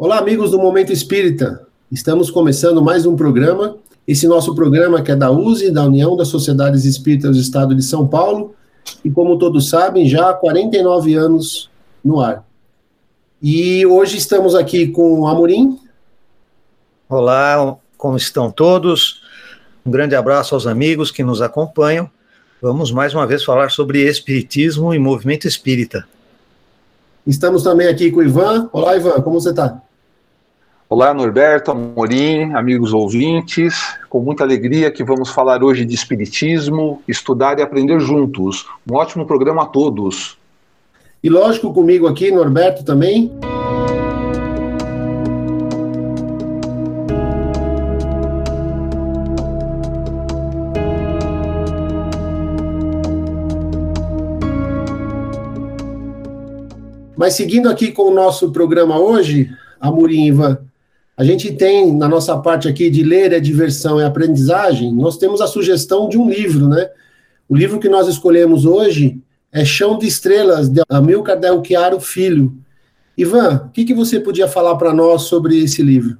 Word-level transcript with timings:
Olá, 0.00 0.18
amigos 0.18 0.52
do 0.52 0.60
Momento 0.60 0.92
Espírita. 0.92 1.66
Estamos 1.90 2.30
começando 2.30 2.80
mais 2.80 3.04
um 3.04 3.16
programa. 3.16 3.78
Esse 4.06 4.28
nosso 4.28 4.54
programa 4.54 5.02
que 5.02 5.10
é 5.10 5.16
da 5.16 5.28
USE, 5.28 5.72
da 5.72 5.82
União 5.82 6.16
das 6.16 6.28
Sociedades 6.28 6.84
Espíritas 6.84 7.34
do 7.34 7.42
Estado 7.42 7.74
de 7.74 7.82
São 7.82 8.06
Paulo, 8.06 8.54
e 9.04 9.10
como 9.10 9.36
todos 9.36 9.68
sabem, 9.68 10.08
já 10.08 10.30
há 10.30 10.34
49 10.34 11.16
anos 11.16 11.68
no 12.04 12.20
ar. 12.20 12.46
E 13.42 13.84
hoje 13.86 14.18
estamos 14.18 14.54
aqui 14.54 14.86
com 14.86 15.22
o 15.22 15.26
Amorim. 15.26 15.80
Olá, 17.08 17.76
como 17.96 18.16
estão 18.16 18.52
todos? 18.52 19.20
Um 19.84 19.90
grande 19.90 20.14
abraço 20.14 20.54
aos 20.54 20.68
amigos 20.68 21.10
que 21.10 21.24
nos 21.24 21.42
acompanham. 21.42 22.08
Vamos 22.62 22.92
mais 22.92 23.14
uma 23.14 23.26
vez 23.26 23.42
falar 23.42 23.72
sobre 23.72 24.08
Espiritismo 24.08 24.94
e 24.94 24.98
movimento 25.00 25.48
espírita. 25.48 26.06
Estamos 27.26 27.64
também 27.64 27.88
aqui 27.88 28.12
com 28.12 28.20
o 28.20 28.22
Ivan. 28.22 28.70
Olá, 28.72 28.96
Ivan, 28.96 29.20
como 29.22 29.40
você 29.40 29.50
está? 29.50 29.82
Olá, 30.90 31.12
Norberto, 31.12 31.70
Amorim, 31.70 32.54
amigos 32.54 32.94
ouvintes. 32.94 33.94
Com 34.08 34.20
muita 34.20 34.42
alegria 34.42 34.90
que 34.90 35.04
vamos 35.04 35.28
falar 35.28 35.62
hoje 35.62 35.84
de 35.84 35.94
Espiritismo, 35.94 37.02
estudar 37.06 37.58
e 37.58 37.62
aprender 37.62 38.00
juntos. 38.00 38.66
Um 38.90 38.94
ótimo 38.94 39.26
programa 39.26 39.64
a 39.64 39.66
todos. 39.66 40.38
E 41.22 41.28
lógico, 41.28 41.74
comigo 41.74 42.06
aqui, 42.06 42.30
Norberto 42.30 42.82
também. 42.86 43.30
Mas 57.14 57.34
seguindo 57.34 57.68
aqui 57.68 57.92
com 57.92 58.04
o 58.04 58.14
nosso 58.14 58.50
programa 58.52 58.98
hoje, 58.98 59.50
Amorim 59.78 60.24
Ivan, 60.24 60.67
a 61.18 61.24
gente 61.24 61.52
tem 61.52 61.92
na 61.92 62.06
nossa 62.06 62.38
parte 62.38 62.68
aqui 62.68 62.88
de 62.88 63.02
ler 63.02 63.32
é 63.32 63.40
diversão 63.40 64.00
e 64.00 64.04
aprendizagem, 64.04 64.94
nós 64.94 65.18
temos 65.18 65.40
a 65.40 65.48
sugestão 65.48 66.08
de 66.08 66.16
um 66.16 66.30
livro, 66.30 66.68
né? 66.68 66.88
O 67.48 67.56
livro 67.56 67.80
que 67.80 67.88
nós 67.88 68.06
escolhemos 68.06 68.64
hoje 68.64 69.20
é 69.50 69.64
Chão 69.64 69.98
de 69.98 70.06
Estrelas, 70.06 70.68
de 70.68 70.80
Amilcar 70.88 71.36
Del 71.36 71.60
Chiaro 71.64 71.98
Filho. 71.98 72.54
Ivan, 73.16 73.64
o 73.66 73.70
que, 73.70 73.84
que 73.84 73.94
você 73.94 74.20
podia 74.20 74.46
falar 74.46 74.76
para 74.76 74.94
nós 74.94 75.22
sobre 75.22 75.58
esse 75.58 75.82
livro? 75.82 76.16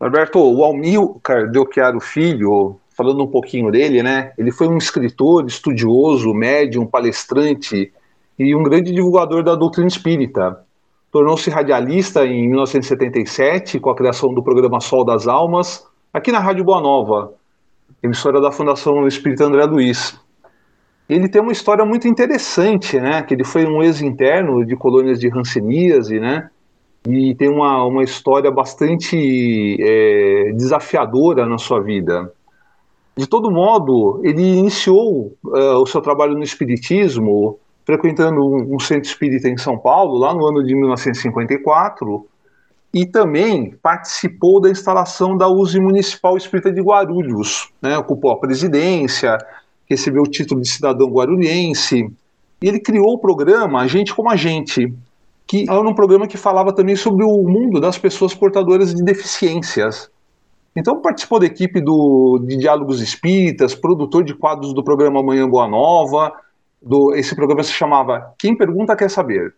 Alberto, 0.00 0.40
o 0.40 0.64
Amilcar 0.64 1.48
Del 1.48 1.68
Chiaro 1.72 2.00
Filho, 2.00 2.80
falando 2.96 3.22
um 3.22 3.28
pouquinho 3.28 3.70
dele, 3.70 4.02
né? 4.02 4.32
Ele 4.36 4.50
foi 4.50 4.66
um 4.66 4.78
escritor, 4.78 5.46
estudioso, 5.46 6.34
médium, 6.34 6.86
palestrante 6.86 7.92
e 8.36 8.52
um 8.52 8.64
grande 8.64 8.90
divulgador 8.90 9.44
da 9.44 9.54
doutrina 9.54 9.86
espírita 9.86 10.63
tornou-se 11.14 11.48
radialista 11.48 12.26
em 12.26 12.48
1977 12.48 13.78
com 13.78 13.88
a 13.88 13.94
criação 13.94 14.34
do 14.34 14.42
programa 14.42 14.80
Sol 14.80 15.04
das 15.04 15.28
Almas, 15.28 15.86
aqui 16.12 16.32
na 16.32 16.40
Rádio 16.40 16.64
Boa 16.64 16.80
Nova, 16.80 17.34
emissora 18.02 18.40
da 18.40 18.50
Fundação 18.50 19.06
Espírita 19.06 19.44
André 19.44 19.64
Luiz. 19.64 20.18
Ele 21.08 21.28
tem 21.28 21.40
uma 21.40 21.52
história 21.52 21.84
muito 21.84 22.08
interessante, 22.08 22.98
né? 22.98 23.22
Que 23.22 23.34
ele 23.34 23.44
foi 23.44 23.64
um 23.64 23.80
ex-interno 23.80 24.66
de 24.66 24.74
colônias 24.74 25.20
de 25.20 25.30
Hanseníase, 25.30 26.18
né? 26.18 26.50
E 27.06 27.32
tem 27.36 27.48
uma, 27.48 27.84
uma 27.84 28.02
história 28.02 28.50
bastante 28.50 29.76
é, 29.80 30.50
desafiadora 30.56 31.46
na 31.46 31.58
sua 31.58 31.80
vida. 31.80 32.32
De 33.16 33.28
todo 33.28 33.52
modo, 33.52 34.20
ele 34.24 34.42
iniciou 34.42 35.32
uh, 35.44 35.78
o 35.80 35.86
seu 35.86 36.00
trabalho 36.00 36.34
no 36.34 36.42
Espiritismo 36.42 37.60
frequentando 37.84 38.40
um, 38.40 38.74
um 38.74 38.78
centro 38.78 39.08
espírita 39.08 39.48
em 39.48 39.56
São 39.56 39.78
Paulo, 39.78 40.18
lá 40.18 40.34
no 40.34 40.46
ano 40.46 40.64
de 40.64 40.74
1954, 40.74 42.26
e 42.92 43.04
também 43.04 43.76
participou 43.82 44.60
da 44.60 44.70
instalação 44.70 45.36
da 45.36 45.48
USE 45.48 45.80
Municipal 45.80 46.36
Espírita 46.36 46.72
de 46.72 46.80
Guarulhos, 46.80 47.70
né, 47.82 47.98
ocupou 47.98 48.30
a 48.30 48.38
presidência, 48.38 49.36
recebeu 49.88 50.22
o 50.22 50.30
título 50.30 50.60
de 50.60 50.68
cidadão 50.68 51.08
guarulhense, 51.08 52.08
e 52.62 52.68
ele 52.68 52.80
criou 52.80 53.14
o 53.14 53.18
programa 53.18 53.80
A 53.80 53.86
Gente 53.86 54.14
como 54.14 54.30
a 54.30 54.36
Gente, 54.36 54.92
que 55.46 55.66
era 55.68 55.80
um 55.80 55.94
programa 55.94 56.26
que 56.26 56.36
falava 56.36 56.72
também 56.72 56.96
sobre 56.96 57.24
o 57.24 57.42
mundo 57.42 57.80
das 57.80 57.98
pessoas 57.98 58.32
portadoras 58.32 58.94
de 58.94 59.02
deficiências. 59.02 60.08
Então 60.74 61.00
participou 61.00 61.38
da 61.38 61.46
equipe 61.46 61.80
do, 61.80 62.38
de 62.38 62.56
Diálogos 62.56 63.00
Espíritas, 63.00 63.74
produtor 63.74 64.24
de 64.24 64.34
quadros 64.34 64.72
do 64.72 64.82
programa 64.82 65.22
Manhã 65.22 65.48
Boa 65.48 65.68
Nova, 65.68 66.32
do, 66.84 67.14
esse 67.14 67.34
programa 67.34 67.62
se 67.62 67.72
chamava 67.72 68.34
Quem 68.38 68.56
Pergunta 68.56 68.94
Quer 68.94 69.10
Saber, 69.10 69.54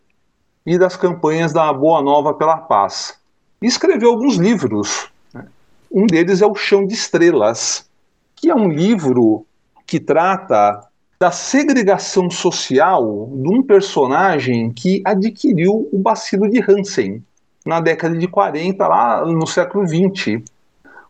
e 0.64 0.78
das 0.78 0.96
campanhas 0.96 1.52
da 1.52 1.72
Boa 1.72 2.00
Nova 2.00 2.34
pela 2.34 2.56
Paz. 2.56 3.18
E 3.60 3.66
escreveu 3.66 4.10
alguns 4.10 4.36
livros. 4.36 5.08
Né? 5.34 5.44
Um 5.90 6.06
deles 6.06 6.40
é 6.40 6.46
O 6.46 6.54
Chão 6.54 6.86
de 6.86 6.94
Estrelas, 6.94 7.88
que 8.34 8.48
é 8.48 8.54
um 8.54 8.68
livro 8.68 9.44
que 9.86 9.98
trata 9.98 10.80
da 11.18 11.30
segregação 11.30 12.30
social 12.30 13.30
de 13.32 13.48
um 13.48 13.62
personagem 13.62 14.70
que 14.72 15.02
adquiriu 15.04 15.88
o 15.92 15.98
bacilo 15.98 16.48
de 16.48 16.60
Hansen 16.60 17.24
na 17.64 17.80
década 17.80 18.16
de 18.16 18.28
40, 18.28 18.86
lá 18.86 19.24
no 19.24 19.46
século 19.46 19.86
20. 19.86 20.44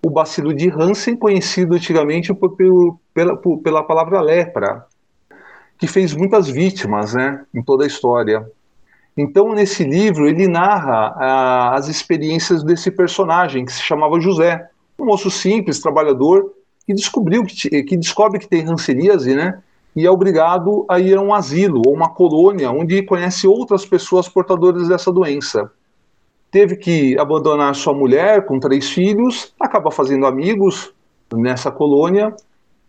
O 0.04 0.10
bacilo 0.10 0.54
de 0.54 0.70
Hansen, 0.70 1.16
conhecido 1.16 1.74
antigamente 1.74 2.32
por, 2.32 2.56
por, 2.56 2.98
pela, 3.12 3.36
por, 3.36 3.58
pela 3.58 3.82
palavra 3.82 4.20
lepra 4.20 4.86
que 5.78 5.86
fez 5.86 6.14
muitas 6.14 6.48
vítimas 6.48 7.14
né, 7.14 7.44
em 7.54 7.62
toda 7.62 7.84
a 7.84 7.86
história. 7.86 8.46
Então, 9.16 9.54
nesse 9.54 9.82
livro, 9.82 10.28
ele 10.28 10.46
narra 10.46 11.14
ah, 11.16 11.74
as 11.74 11.88
experiências 11.88 12.62
desse 12.62 12.90
personagem, 12.90 13.64
que 13.64 13.72
se 13.72 13.82
chamava 13.82 14.20
José, 14.20 14.68
um 14.98 15.06
moço 15.06 15.30
simples, 15.30 15.80
trabalhador, 15.80 16.52
que 16.86 16.94
descobriu 16.94 17.44
que, 17.44 17.82
que 17.82 17.96
descobre 17.96 18.38
que 18.38 18.48
tem 18.48 18.64
ranceríase, 18.64 19.34
né? 19.34 19.60
E 19.94 20.06
é 20.06 20.10
obrigado 20.10 20.84
a 20.88 21.00
ir 21.00 21.16
a 21.16 21.22
um 21.22 21.32
asilo 21.32 21.82
ou 21.86 21.94
uma 21.94 22.10
colônia 22.10 22.70
onde 22.70 23.02
conhece 23.02 23.48
outras 23.48 23.86
pessoas 23.86 24.28
portadoras 24.28 24.88
dessa 24.88 25.10
doença. 25.10 25.70
Teve 26.50 26.76
que 26.76 27.18
abandonar 27.18 27.74
sua 27.74 27.94
mulher 27.94 28.44
com 28.44 28.60
três 28.60 28.90
filhos, 28.90 29.54
acaba 29.58 29.90
fazendo 29.90 30.26
amigos 30.26 30.92
nessa 31.34 31.70
colônia 31.70 32.34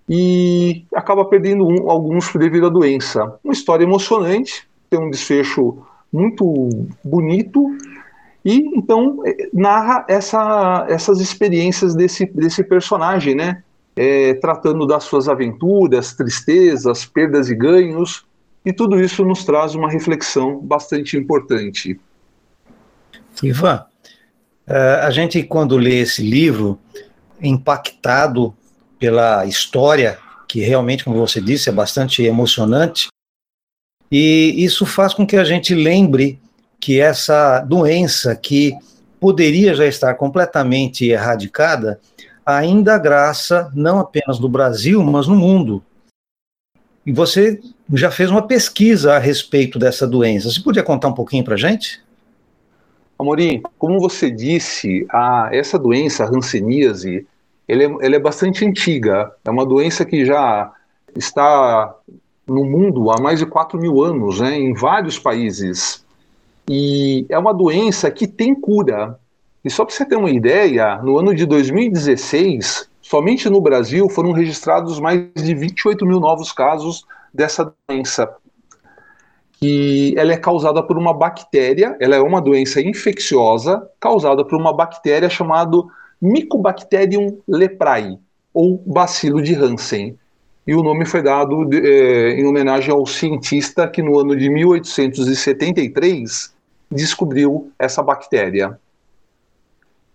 e 0.10 0.86
acaba 0.96 1.26
perdendo 1.26 1.68
um, 1.68 1.90
alguns 1.90 2.32
devido 2.34 2.68
à 2.68 2.70
doença. 2.70 3.38
Uma 3.44 3.54
história 3.54 3.84
emocionante, 3.84 4.68
tem 4.90 5.00
um 5.00 5.10
desfecho 5.10 5.78
muito 6.12 6.70
bonito 7.04 7.76
e 8.46 8.60
então 8.78 9.22
é, 9.26 9.50
narra 9.54 10.06
essa, 10.08 10.86
essas 10.88 11.20
experiências 11.20 11.94
desse, 11.94 12.26
desse 12.28 12.64
personagem, 12.64 13.36
né? 13.36 13.64
É, 13.96 14.36
tratando 14.36 14.86
das 14.86 15.06
suas 15.06 15.28
aventuras, 15.28 16.14
tristezas, 16.14 17.04
perdas 17.04 17.50
e 17.50 17.56
ganhos, 17.56 18.26
e 18.64 18.72
tudo 18.72 19.00
isso 19.00 19.26
nos 19.26 19.44
traz 19.44 19.74
uma 19.74 19.90
reflexão 19.90 20.60
bastante 20.60 21.18
importante. 21.18 22.00
Ivan, 23.42 23.84
é, 24.68 25.02
a 25.02 25.10
gente 25.10 25.42
quando 25.42 25.76
lê 25.78 26.02
esse 26.02 26.22
livro, 26.22 26.78
impactado 27.42 28.54
pela 29.00 29.46
história, 29.46 30.20
que 30.48 30.62
realmente, 30.62 31.04
como 31.04 31.18
você 31.18 31.42
disse, 31.42 31.70
é 31.70 31.72
bastante 31.72 32.24
emocionante. 32.24 33.08
E 34.12 34.56
isso 34.58 34.86
faz 34.86 35.14
com 35.14 35.28
que 35.28 35.36
a 35.36 35.44
gente 35.44 35.76
lembre 35.76 36.40
que 36.80 37.00
essa 37.00 37.60
doença 37.62 38.36
que 38.36 38.74
poderia 39.20 39.74
já 39.74 39.86
estar 39.86 40.14
completamente 40.16 41.06
erradicada, 41.06 42.00
ainda 42.46 42.98
graça 42.98 43.72
não 43.76 44.00
apenas 44.00 44.40
no 44.40 44.48
Brasil, 44.48 45.04
mas 45.04 45.28
no 45.28 45.36
mundo. 45.36 45.84
E 47.06 47.12
você 47.12 47.60
já 47.94 48.12
fez 48.12 48.30
uma 48.30 48.46
pesquisa 48.46 49.14
a 49.14 49.20
respeito 49.20 49.80
dessa 49.80 50.08
doença. 50.08 50.50
Você 50.50 50.62
podia 50.62 50.84
contar 50.84 51.08
um 51.08 51.14
pouquinho 51.14 51.44
para 51.44 51.56
a 51.56 51.58
gente? 51.58 52.02
Amorim, 53.18 53.64
como 53.80 54.00
você 54.00 54.30
disse, 54.30 55.08
a, 55.10 55.50
essa 55.52 55.80
doença, 55.80 56.24
a 56.24 56.28
hanseníase, 56.28 57.26
ele 57.68 57.86
é, 57.86 57.98
ele 58.02 58.16
é 58.16 58.20
bastante 58.20 58.66
antiga. 58.66 59.32
É 59.44 59.50
uma 59.50 59.66
doença 59.66 60.06
que 60.06 60.26
já 60.26 60.72
está 61.16 61.94
no 62.48 62.64
mundo 62.64 63.12
há 63.12 63.20
mais 63.20 63.40
de 63.40 63.46
4 63.46 63.80
mil 63.80 64.02
anos, 64.02 64.40
né, 64.40 64.58
em 64.58 64.74
vários 64.74 65.20
países. 65.20 66.06
E 66.70 67.26
é 67.30 67.38
uma 67.38 67.54
doença 67.54 68.10
que 68.10 68.26
tem 68.26 68.56
cura. 68.56 69.20
E 69.64 69.70
só 69.70 69.84
para 69.84 69.94
você 69.94 70.06
ter 70.06 70.16
uma 70.16 70.30
ideia, 70.30 70.98
no 70.98 71.18
ano 71.18 71.36
de 71.36 71.46
2016, 71.46 72.90
somente 73.02 73.50
no 73.50 73.60
Brasil 73.60 74.10
foram 74.10 74.32
registrados 74.32 75.00
mais 75.00 75.28
de 75.36 75.54
28 75.54 76.06
mil 76.06 76.20
novos 76.20 76.52
casos 76.52 77.06
dessa 77.34 77.74
doença. 77.88 78.34
Que 79.60 80.14
ela 80.18 80.32
é 80.32 80.38
causada 80.38 80.84
por 80.84 80.98
uma 80.98 81.14
bactéria, 81.14 81.98
ela 82.00 82.16
é 82.16 82.22
uma 82.22 82.40
doença 82.40 82.80
infecciosa 82.80 83.90
causada 84.00 84.46
por 84.46 84.58
uma 84.58 84.72
bactéria 84.72 85.30
chamada 85.30 85.78
Mycobacterium 86.22 87.40
leprae, 87.48 88.18
ou 88.54 88.82
bacilo 88.86 89.42
de 89.42 89.56
Hansen. 89.56 90.18
E 90.66 90.76
o 90.76 90.84
nome 90.84 91.06
foi 91.06 91.22
dado 91.22 91.66
de, 91.66 91.80
é, 91.80 92.40
em 92.40 92.46
homenagem 92.46 92.92
ao 92.92 93.06
cientista 93.06 93.88
que 93.88 94.02
no 94.02 94.20
ano 94.20 94.36
de 94.36 94.50
1873 94.50 96.54
descobriu 96.92 97.72
essa 97.78 98.02
bactéria. 98.02 98.80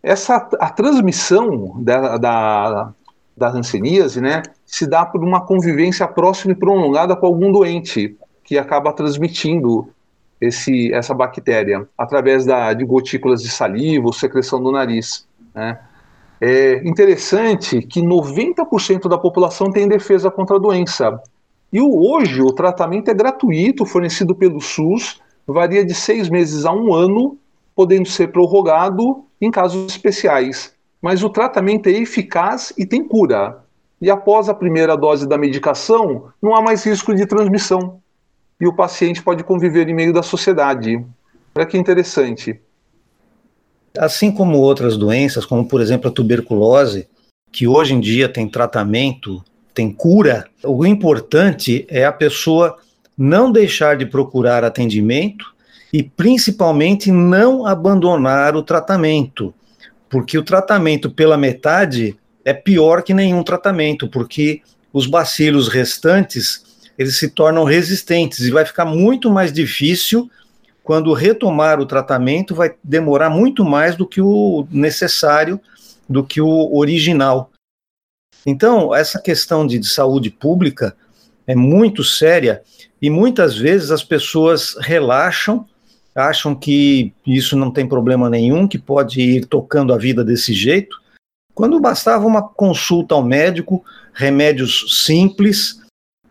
essa 0.02 0.49
a 0.58 0.70
transmissão 0.70 1.81
da, 1.82 2.19
da, 2.19 2.93
da 3.37 3.48
hanseníase, 3.48 4.20
né, 4.20 4.43
se 4.66 4.87
dá 4.87 5.06
por 5.06 5.22
uma 5.22 5.40
convivência 5.40 6.06
próxima 6.08 6.52
e 6.52 6.56
prolongada 6.56 7.14
com 7.14 7.26
algum 7.26 7.52
doente 7.52 8.16
que 8.43 8.58
acaba 8.58 8.93
transmitindo 8.93 9.88
esse, 10.40 10.93
essa 10.93 11.14
bactéria 11.14 11.87
através 11.96 12.44
da, 12.44 12.72
de 12.72 12.84
gotículas 12.84 13.43
de 13.43 13.48
saliva 13.48 14.06
ou 14.06 14.12
secreção 14.12 14.62
do 14.62 14.72
nariz. 14.72 15.26
Né. 15.55 15.78
É 16.44 16.83
interessante 16.87 17.81
que 17.83 18.03
90% 18.03 19.09
da 19.09 19.17
população 19.17 19.71
tem 19.71 19.87
defesa 19.87 20.29
contra 20.29 20.56
a 20.56 20.59
doença. 20.59 21.23
E 21.73 21.81
hoje 21.81 22.43
o 22.43 22.53
tratamento 22.53 23.09
é 23.09 23.15
gratuito, 23.15 23.87
fornecido 23.87 24.35
pelo 24.35 24.61
SUS, 24.61 25.21
varia 25.47 25.85
de 25.85 25.94
seis 25.94 26.29
meses 26.29 26.65
a 26.65 26.73
um 26.73 26.93
ano, 26.93 27.39
podendo 27.77 28.09
ser 28.09 28.33
prorrogado 28.33 29.25
em 29.41 29.50
casos 29.50 29.91
especiais 29.93 30.75
mas 31.03 31.25
o 31.25 31.29
tratamento 31.29 31.89
é 31.89 31.93
eficaz 31.93 32.73
e 32.79 32.87
tem 32.87 33.03
cura. 33.03 33.59
E 34.00 34.09
após 34.09 34.49
a 34.49 34.55
primeira 34.55 34.97
dose 34.97 35.29
da 35.29 35.37
medicação, 35.37 36.29
não 36.41 36.55
há 36.55 36.62
mais 36.62 36.87
risco 36.87 37.12
de 37.12 37.27
transmissão. 37.27 38.00
E 38.61 38.69
o 38.69 38.75
paciente 38.75 39.21
pode 39.21 39.43
conviver 39.43 39.89
em 39.89 39.94
meio 39.94 40.12
da 40.12 40.23
sociedade. 40.23 41.05
Olha 41.55 41.67
que 41.67 41.77
interessante. 41.77 42.61
Assim 43.99 44.33
como 44.33 44.59
outras 44.59 44.97
doenças, 44.97 45.44
como 45.44 45.67
por 45.67 45.81
exemplo 45.81 46.09
a 46.09 46.12
tuberculose, 46.12 47.09
que 47.50 47.67
hoje 47.67 47.94
em 47.94 48.00
dia 48.00 48.29
tem 48.29 48.49
tratamento, 48.49 49.44
tem 49.75 49.93
cura, 49.93 50.47
o 50.65 50.87
importante 50.87 51.87
é 51.89 52.05
a 52.05 52.12
pessoa 52.12 52.77
não 53.17 53.53
deixar 53.53 53.97
de 53.97 54.06
procurar 54.06 54.65
atendimento 54.65 55.53
e 55.93 56.03
principalmente 56.03 57.11
não 57.11 57.67
abandonar 57.67 58.56
o 58.56 58.62
tratamento. 58.62 59.55
Porque 60.09 60.39
o 60.39 60.43
tratamento 60.43 61.11
pela 61.11 61.37
metade 61.37 62.17
é 62.44 62.55
pior 62.55 63.03
que 63.03 63.12
nenhum 63.12 63.43
tratamento, 63.43 64.09
porque 64.09 64.62
os 64.93 65.06
bacilos 65.06 65.69
restantes 65.69 66.65
eles 66.99 67.17
se 67.17 67.31
tornam 67.31 67.65
resistentes 67.65 68.41
e 68.41 68.50
vai 68.50 68.65
ficar 68.65 68.85
muito 68.85 69.31
mais 69.31 69.53
difícil 69.53 70.31
quando 70.82 71.12
retomar 71.12 71.81
o 71.81 71.87
tratamento 71.87 72.55
vai 72.55 72.75
demorar 72.82 73.31
muito 73.31 73.64
mais 73.64 73.96
do 73.96 74.06
que 74.06 74.20
o 74.20 74.67
necessário, 74.70 75.61
do 76.08 76.25
que 76.25 76.40
o 76.40 76.76
original. 76.76 77.50
Então, 78.44 78.94
essa 78.94 79.20
questão 79.20 79.67
de, 79.67 79.79
de 79.79 79.88
saúde 79.88 80.31
pública 80.31 80.96
é 81.46 81.55
muito 81.55 82.02
séria 82.02 82.62
e 83.00 83.08
muitas 83.08 83.56
vezes 83.56 83.90
as 83.90 84.02
pessoas 84.02 84.76
relaxam 84.81 85.67
acham 86.14 86.55
que 86.55 87.12
isso 87.26 87.56
não 87.56 87.70
tem 87.70 87.88
problema 87.88 88.29
nenhum, 88.29 88.69
que 88.69 88.79
pode 88.79 89.20
ir 89.20 89.46
tocando 89.46 89.94
a 89.94 89.99
vida 89.99 90.25
desse 90.25 90.52
jeito, 90.52 91.00
quando 91.55 91.81
bastava 91.81 92.26
uma 92.26 92.43
consulta 92.43 93.14
ao 93.14 93.23
médico, 93.23 93.84
remédios 94.12 95.05
simples, 95.05 95.81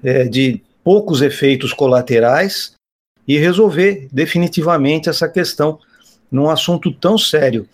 é, 0.04 0.26
de 0.26 0.62
poucos 0.84 1.22
efeitos 1.22 1.74
colaterais, 1.74 2.74
e 3.32 3.38
resolver 3.38 4.10
definitivamente 4.12 5.08
essa 5.08 5.26
questão 5.26 5.80
num 6.30 6.50
assunto 6.50 6.92
tão 6.92 7.18
sério. 7.18 7.66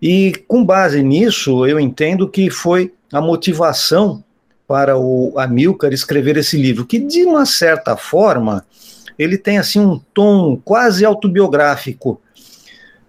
E 0.00 0.32
com 0.46 0.64
base 0.64 1.02
nisso, 1.02 1.66
eu 1.66 1.80
entendo 1.80 2.28
que 2.28 2.48
foi 2.48 2.94
a 3.12 3.20
motivação 3.20 4.22
para 4.68 4.96
o 4.96 5.36
Amilcar 5.36 5.92
escrever 5.92 6.36
esse 6.36 6.56
livro, 6.56 6.86
que 6.86 7.00
de 7.00 7.24
uma 7.24 7.44
certa 7.44 7.96
forma 7.96 8.64
ele 9.18 9.36
tem 9.36 9.58
assim 9.58 9.80
um 9.80 9.98
tom 9.98 10.56
quase 10.64 11.04
autobiográfico. 11.04 12.20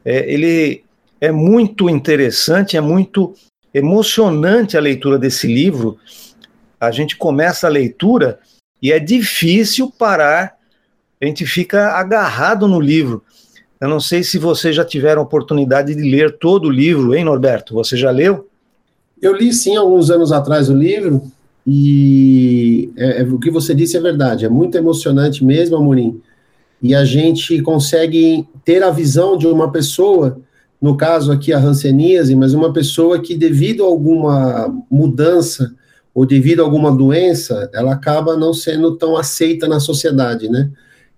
É, 0.04 0.34
ele 0.34 0.84
é 1.22 1.32
muito 1.32 1.88
interessante, 1.88 2.76
é 2.76 2.82
muito 2.82 3.36
emocionante 3.72 4.76
a 4.76 4.82
leitura 4.82 5.20
desse 5.20 5.46
livro. 5.46 6.00
A 6.82 6.90
gente 6.90 7.16
começa 7.16 7.68
a 7.68 7.70
leitura 7.70 8.40
e 8.82 8.92
é 8.92 8.98
difícil 8.98 9.92
parar, 9.92 10.56
a 11.22 11.26
gente 11.26 11.46
fica 11.46 11.92
agarrado 11.92 12.68
no 12.68 12.80
livro. 12.80 13.24
Eu 13.80 13.90
não 13.90 14.00
sei 14.00 14.24
se 14.24 14.38
vocês 14.38 14.76
já 14.76 14.86
tiveram 14.86 15.22
oportunidade 15.22 15.94
de 15.94 16.02
ler 16.02 16.38
todo 16.38 16.68
o 16.68 16.72
livro, 16.72 17.14
hein, 17.14 17.26
Norberto? 17.26 17.74
Você 17.74 17.98
já 17.98 18.10
leu? 18.10 18.48
Eu 19.22 19.36
li 19.36 19.54
sim 19.54 19.76
alguns 19.76 20.10
anos 20.10 20.32
atrás 20.32 20.70
o 20.70 20.74
livro, 20.74 21.22
e 21.66 22.92
é, 22.96 23.22
é, 23.22 23.24
o 23.24 23.40
que 23.40 23.50
você 23.50 23.74
disse 23.74 23.98
é 23.98 24.02
verdade, 24.02 24.46
é 24.46 24.50
muito 24.50 24.78
emocionante 24.78 25.44
mesmo, 25.44 25.76
Amorim. 25.76 26.22
E 26.82 26.94
a 26.94 27.04
gente 27.04 27.62
consegue 27.62 28.48
ter 28.64 28.84
a 28.84 28.92
visão 28.92 29.38
de 29.38 29.48
uma 29.48 29.72
pessoa, 29.72 30.40
no 30.80 30.96
caso 30.96 31.32
aqui 31.32 31.52
a 31.52 31.60
hanseníase, 31.60 32.36
mas 32.36 32.54
uma 32.54 32.72
pessoa 32.72 33.20
que, 33.20 33.36
devido 33.36 33.84
a 33.84 33.88
alguma 33.88 34.72
mudança 34.92 35.74
ou 36.14 36.26
devido 36.26 36.62
a 36.62 36.64
alguma 36.64 36.96
doença, 36.96 37.70
ela 37.74 37.94
acaba 37.94 38.38
não 38.38 38.54
sendo 38.54 38.96
tão 38.96 39.18
aceita 39.18 39.68
na 39.68 39.80
sociedade, 39.80 40.48
né? 40.48 40.70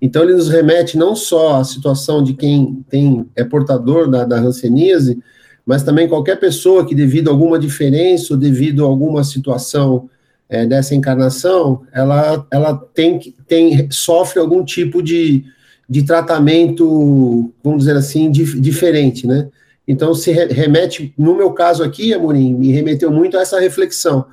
Então 0.02 0.24
ele 0.24 0.34
nos 0.34 0.50
remete 0.50 0.98
não 0.98 1.16
só 1.16 1.60
à 1.60 1.64
situação 1.64 2.24
de 2.24 2.34
quem 2.34 2.86
tem 2.90 3.26
é 3.36 3.44
portador 3.44 4.10
da, 4.10 4.24
da 4.24 4.38
hanseníase, 4.38 5.20
mas 5.66 5.84
também 5.84 6.08
qualquer 6.08 6.40
pessoa 6.40 6.86
que 6.86 6.96
devido 6.96 7.30
a 7.30 7.32
alguma 7.32 7.60
diferença 7.60 8.34
ou 8.34 8.40
devido 8.40 8.86
a 8.86 8.88
alguma 8.88 9.24
situação 9.24 10.10
é, 10.50 10.66
dessa 10.66 10.96
encarnação, 10.96 11.82
ela, 11.92 12.46
ela 12.50 12.76
tem, 12.94 13.20
tem, 13.48 13.92
sofre 13.92 14.40
algum 14.40 14.64
tipo 14.64 15.04
de, 15.04 15.44
de 15.90 16.04
tratamento, 16.04 17.52
vamos 17.62 17.80
dizer 17.80 17.98
assim, 17.98 18.32
dif, 18.32 18.58
diferente, 18.60 19.28
né? 19.28 19.50
Então, 19.86 20.14
se 20.14 20.32
remete, 20.32 21.14
no 21.18 21.36
meu 21.36 21.52
caso 21.52 21.84
aqui, 21.84 22.14
Amorim, 22.14 22.54
me 22.54 22.72
remeteu 22.72 23.12
muito 23.12 23.38
a 23.38 23.42
essa 23.42 23.60
reflexão, 23.60 24.26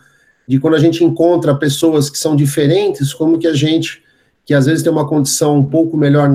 de 0.46 0.58
quando 0.58 0.74
a 0.74 0.80
gente 0.80 1.02
encontra 1.02 1.54
pessoas 1.54 2.10
que 2.10 2.18
são 2.18 2.36
diferentes, 2.36 3.14
como 3.14 3.38
que 3.38 3.46
a 3.46 3.54
gente, 3.54 4.02
que 4.44 4.52
às 4.54 4.66
vezes 4.66 4.82
tem 4.82 4.92
uma 4.92 5.08
condição 5.08 5.58
um 5.58 5.64
pouco 5.64 5.96
melhor 5.96 6.28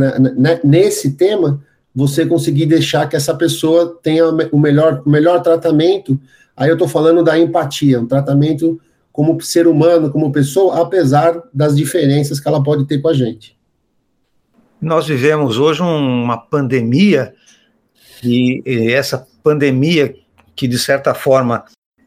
nesse 0.63 1.11
tema, 1.11 1.61
você 1.93 2.25
conseguir 2.25 2.65
deixar 2.65 3.07
que 3.07 3.15
essa 3.15 3.33
pessoa 3.35 3.99
tenha 4.01 4.27
o 4.51 4.59
melhor, 4.59 5.01
o 5.05 5.09
melhor 5.09 5.41
tratamento, 5.41 6.19
aí 6.55 6.69
eu 6.69 6.73
estou 6.73 6.87
falando 6.87 7.23
da 7.23 7.37
empatia, 7.37 7.99
um 7.99 8.07
tratamento 8.07 8.79
como 9.11 9.41
ser 9.41 9.67
humano, 9.67 10.11
como 10.11 10.31
pessoa, 10.31 10.81
apesar 10.81 11.41
das 11.53 11.75
diferenças 11.75 12.39
que 12.39 12.47
ela 12.47 12.63
pode 12.63 12.85
ter 12.87 12.99
com 12.99 13.09
a 13.09 13.13
gente. 13.13 13.57
Nós 14.81 15.07
vivemos 15.07 15.57
hoje 15.57 15.81
uma 15.81 16.37
pandemia, 16.37 17.33
e 18.23 18.61
essa 18.93 19.27
pandemia, 19.43 20.15
que 20.55 20.67
de 20.67 20.79
certa 20.79 21.13
forma 21.13 21.65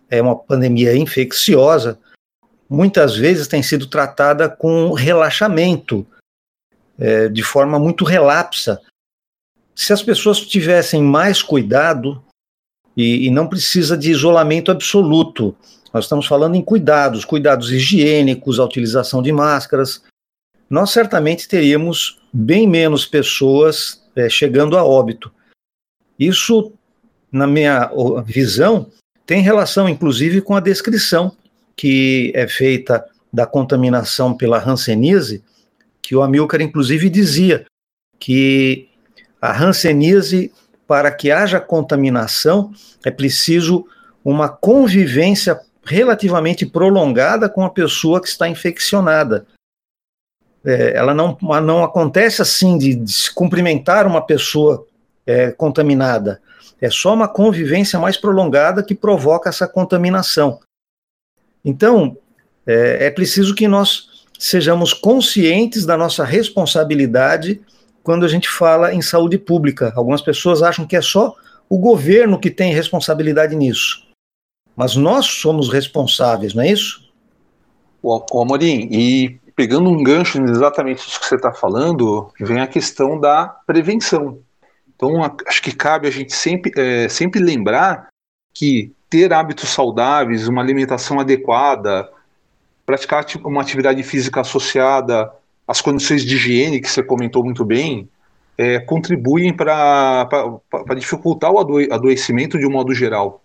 é 0.09 0.23
uma 0.23 0.37
pandemia 0.37 0.97
infecciosa, 0.97 1.99
muitas 2.73 3.14
vezes 3.14 3.47
tem 3.47 3.62
sido 3.62 3.87
tratada 3.87 4.49
com 4.49 4.95
relaxamento, 4.95 6.07
é, 6.99 7.29
de 7.29 7.43
forma 7.43 7.79
muito 7.79 8.02
relapsa. 8.02 8.81
Se 9.75 9.93
as 9.93 10.02
pessoas 10.02 10.41
tivessem 10.41 11.02
mais 11.02 11.43
cuidado, 11.43 12.25
e, 12.97 13.26
e 13.26 13.31
não 13.31 13.47
precisa 13.47 13.97
de 13.97 14.11
isolamento 14.11 14.71
absoluto, 14.71 15.55
nós 15.93 16.07
estamos 16.07 16.26
falando 16.26 16.55
em 16.55 16.62
cuidados, 16.62 17.26
cuidados 17.26 17.71
higiênicos, 17.71 18.59
a 18.59 18.64
utilização 18.64 19.23
de 19.23 19.33
máscaras. 19.33 20.02
Nós 20.69 20.91
certamente 20.91 21.47
teríamos 21.47 22.23
bem 22.33 22.67
menos 22.67 23.05
pessoas 23.05 24.02
é, 24.17 24.31
chegando 24.31 24.79
a 24.79 24.85
óbito. 24.85 25.31
Isso, 26.19 26.73
na 27.31 27.47
minha 27.47 27.91
visão, 28.25 28.91
tem 29.26 29.43
relação, 29.43 29.88
inclusive, 29.88 30.41
com 30.41 30.57
a 30.57 30.61
descrição 30.61 31.37
que 31.76 32.33
é 32.35 32.47
feita 32.47 33.05
da 33.33 33.47
contaminação 33.47 34.37
pela 34.37 34.62
hanseníase, 34.62 35.43
que 36.02 36.14
o 36.14 36.23
Amilcar, 36.23 36.61
inclusive, 36.61 37.09
dizia 37.09 37.64
que 38.19 38.88
a 39.41 39.57
hanseníase, 39.57 40.52
para 40.87 41.11
que 41.11 41.31
haja 41.31 41.61
contaminação, 41.61 42.73
é 43.05 43.11
preciso 43.11 43.87
uma 44.25 44.49
convivência 44.49 45.61
relativamente 45.85 46.64
prolongada 46.64 47.49
com 47.49 47.64
a 47.64 47.71
pessoa 47.71 48.21
que 48.21 48.29
está 48.29 48.49
infeccionada. 48.49 49.47
É, 50.64 50.97
ela 50.97 51.12
não, 51.12 51.37
não 51.41 51.83
acontece 51.83 52.41
assim 52.41 52.79
de, 52.79 52.95
de 52.95 53.31
cumprimentar 53.33 54.07
uma 54.07 54.25
pessoa 54.25 54.87
é, 55.26 55.50
contaminada. 55.50 56.41
É 56.81 56.88
só 56.91 57.14
uma 57.14 57.29
convivência 57.29 57.99
mais 57.99 58.17
prolongada 58.17 58.83
que 58.83 58.95
provoca 58.95 59.49
essa 59.49 59.67
contaminação. 59.67 60.61
Então, 61.64 62.16
é, 62.66 63.07
é 63.07 63.11
preciso 63.11 63.54
que 63.54 63.69
nós 63.69 64.11
sejamos 64.38 64.92
conscientes 64.92 65.87
da 65.87 65.97
nossa 65.97 66.25
responsabilidade 66.25 67.61
quando 68.02 68.25
a 68.25 68.28
gente 68.28 68.49
fala 68.49 68.92
em 68.92 69.00
saúde 69.00 69.38
pública. 69.38 69.92
Algumas 69.95 70.21
pessoas 70.21 70.62
acham 70.62 70.87
que 70.87 70.97
é 70.97 71.00
só 71.00 71.35
o 71.69 71.78
governo 71.78 72.38
que 72.38 72.50
tem 72.50 72.75
responsabilidade 72.75 73.54
nisso. 73.54 74.07
Mas 74.76 74.97
nós 74.97 75.26
somos 75.26 75.73
responsáveis, 75.73 76.54
não 76.54 76.62
é 76.62 76.71
isso? 76.71 77.09
O, 78.02 78.21
Amorim, 78.40 78.88
e 78.90 79.38
pegando 79.54 79.88
um 79.88 80.02
gancho 80.02 80.42
exatamente 80.42 81.07
isso 81.07 81.21
que 81.21 81.26
você 81.26 81.37
está 81.37 81.52
falando, 81.52 82.31
vem 82.40 82.61
a 82.61 82.66
questão 82.66 83.21
da 83.21 83.47
prevenção. 83.66 84.40
Então, 84.95 85.23
acho 85.47 85.62
que 85.62 85.75
cabe 85.75 86.09
a 86.09 86.11
gente 86.11 86.35
sempre, 86.35 86.73
é, 86.76 87.09
sempre 87.09 87.40
lembrar 87.40 88.09
que 88.52 88.92
ter 89.12 89.31
hábitos 89.31 89.69
saudáveis, 89.69 90.49
uma 90.49 90.62
alimentação 90.62 91.21
adequada, 91.21 92.11
praticar 92.87 93.26
uma 93.45 93.61
atividade 93.61 94.02
física 94.02 94.40
associada 94.40 95.31
às 95.69 95.83
condições 95.83 96.25
de 96.25 96.35
higiene 96.35 96.81
que 96.81 96.88
você 96.88 97.02
comentou 97.02 97.45
muito 97.45 97.62
bem, 97.62 98.09
é, 98.57 98.81
contribuem 98.81 99.54
para 99.54 100.26
dificultar 100.97 101.52
o 101.52 101.59
adoecimento 101.92 102.59
de 102.59 102.66
um 102.66 102.71
modo 102.71 102.95
geral. 102.95 103.42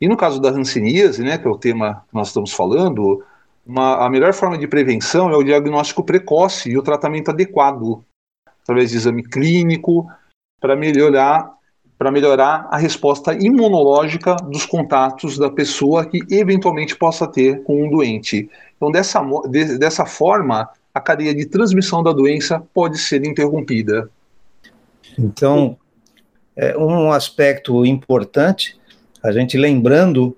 E 0.00 0.06
no 0.06 0.16
caso 0.16 0.40
da 0.40 0.50
hanseníase, 0.50 1.24
né, 1.24 1.36
que 1.36 1.46
é 1.48 1.50
o 1.50 1.58
tema 1.58 2.04
que 2.08 2.14
nós 2.14 2.28
estamos 2.28 2.52
falando, 2.52 3.24
uma, 3.66 4.06
a 4.06 4.08
melhor 4.08 4.32
forma 4.32 4.56
de 4.56 4.68
prevenção 4.68 5.28
é 5.28 5.36
o 5.36 5.42
diagnóstico 5.42 6.04
precoce 6.04 6.70
e 6.70 6.78
o 6.78 6.82
tratamento 6.82 7.32
adequado, 7.32 8.04
através 8.62 8.90
de 8.90 8.96
exame 8.96 9.24
clínico, 9.24 10.08
para 10.60 10.76
melhorar 10.76 11.52
para 12.00 12.10
melhorar 12.10 12.66
a 12.70 12.78
resposta 12.78 13.34
imunológica 13.34 14.34
dos 14.36 14.64
contatos 14.64 15.36
da 15.36 15.50
pessoa 15.50 16.06
que 16.06 16.20
eventualmente 16.30 16.96
possa 16.96 17.26
ter 17.26 17.62
com 17.62 17.84
um 17.84 17.90
doente. 17.90 18.48
Então, 18.74 18.90
dessa, 18.90 19.20
de, 19.50 19.76
dessa 19.76 20.06
forma, 20.06 20.70
a 20.94 20.98
cadeia 20.98 21.34
de 21.34 21.44
transmissão 21.44 22.02
da 22.02 22.10
doença 22.10 22.64
pode 22.72 22.96
ser 22.96 23.26
interrompida. 23.26 24.10
Então, 25.18 25.76
é 26.56 26.74
um 26.74 27.12
aspecto 27.12 27.84
importante, 27.84 28.80
a 29.22 29.30
gente 29.30 29.58
lembrando 29.58 30.34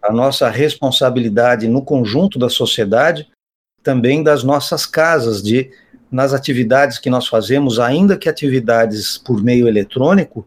a 0.00 0.12
nossa 0.12 0.48
responsabilidade 0.48 1.66
no 1.66 1.82
conjunto 1.82 2.38
da 2.38 2.48
sociedade, 2.48 3.28
também 3.82 4.22
das 4.22 4.44
nossas 4.44 4.86
casas, 4.86 5.42
de 5.42 5.68
nas 6.12 6.32
atividades 6.32 7.00
que 7.00 7.10
nós 7.10 7.26
fazemos, 7.26 7.80
ainda 7.80 8.16
que 8.16 8.28
atividades 8.28 9.18
por 9.18 9.42
meio 9.42 9.66
eletrônico, 9.66 10.46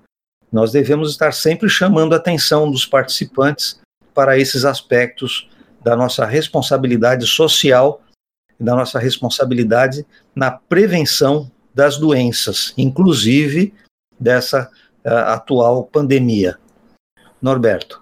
nós 0.55 0.71
devemos 0.71 1.11
estar 1.11 1.33
sempre 1.33 1.67
chamando 1.67 2.13
a 2.13 2.15
atenção 2.15 2.71
dos 2.71 2.85
participantes 2.85 3.77
para 4.13 4.39
esses 4.39 4.63
aspectos 4.63 5.49
da 5.83 5.97
nossa 5.97 6.25
responsabilidade 6.25 7.27
social, 7.27 8.01
da 8.57 8.73
nossa 8.73 8.97
responsabilidade 8.97 10.05
na 10.33 10.49
prevenção 10.49 11.51
das 11.73 11.97
doenças, 11.97 12.73
inclusive 12.77 13.73
dessa 14.17 14.69
uh, 15.05 15.09
atual 15.33 15.83
pandemia. 15.83 16.57
Norberto. 17.41 18.01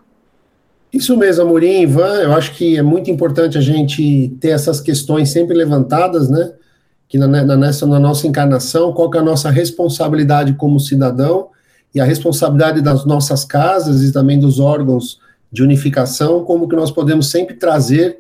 Isso 0.94 1.18
mesmo, 1.18 1.42
Amorim, 1.42 1.82
Ivan, 1.82 2.22
eu 2.22 2.34
acho 2.34 2.54
que 2.54 2.78
é 2.78 2.84
muito 2.84 3.10
importante 3.10 3.58
a 3.58 3.62
gente 3.62 4.30
ter 4.40 4.50
essas 4.50 4.80
questões 4.80 5.32
sempre 5.32 5.58
levantadas, 5.58 6.30
né? 6.30 6.54
Que 7.08 7.18
na, 7.18 7.26
na, 7.28 7.58
nessa, 7.58 7.88
na 7.88 8.00
nossa 8.00 8.28
encarnação, 8.28 8.94
qual 8.94 9.12
é 9.16 9.18
a 9.18 9.24
nossa 9.24 9.50
responsabilidade 9.50 10.54
como 10.54 10.80
cidadão 10.80 11.50
e 11.94 12.02
a 12.02 12.06
responsabilidade 12.06 12.82
das 12.82 13.06
nossas 13.06 13.46
casas 13.46 14.02
e 14.02 14.12
também 14.12 14.40
dos 14.40 14.60
órgãos 14.60 15.20
de 15.52 15.62
unificação, 15.62 16.44
como 16.44 16.68
que 16.68 16.76
nós 16.76 16.90
podemos 16.90 17.30
sempre 17.30 17.56
trazer 17.56 18.18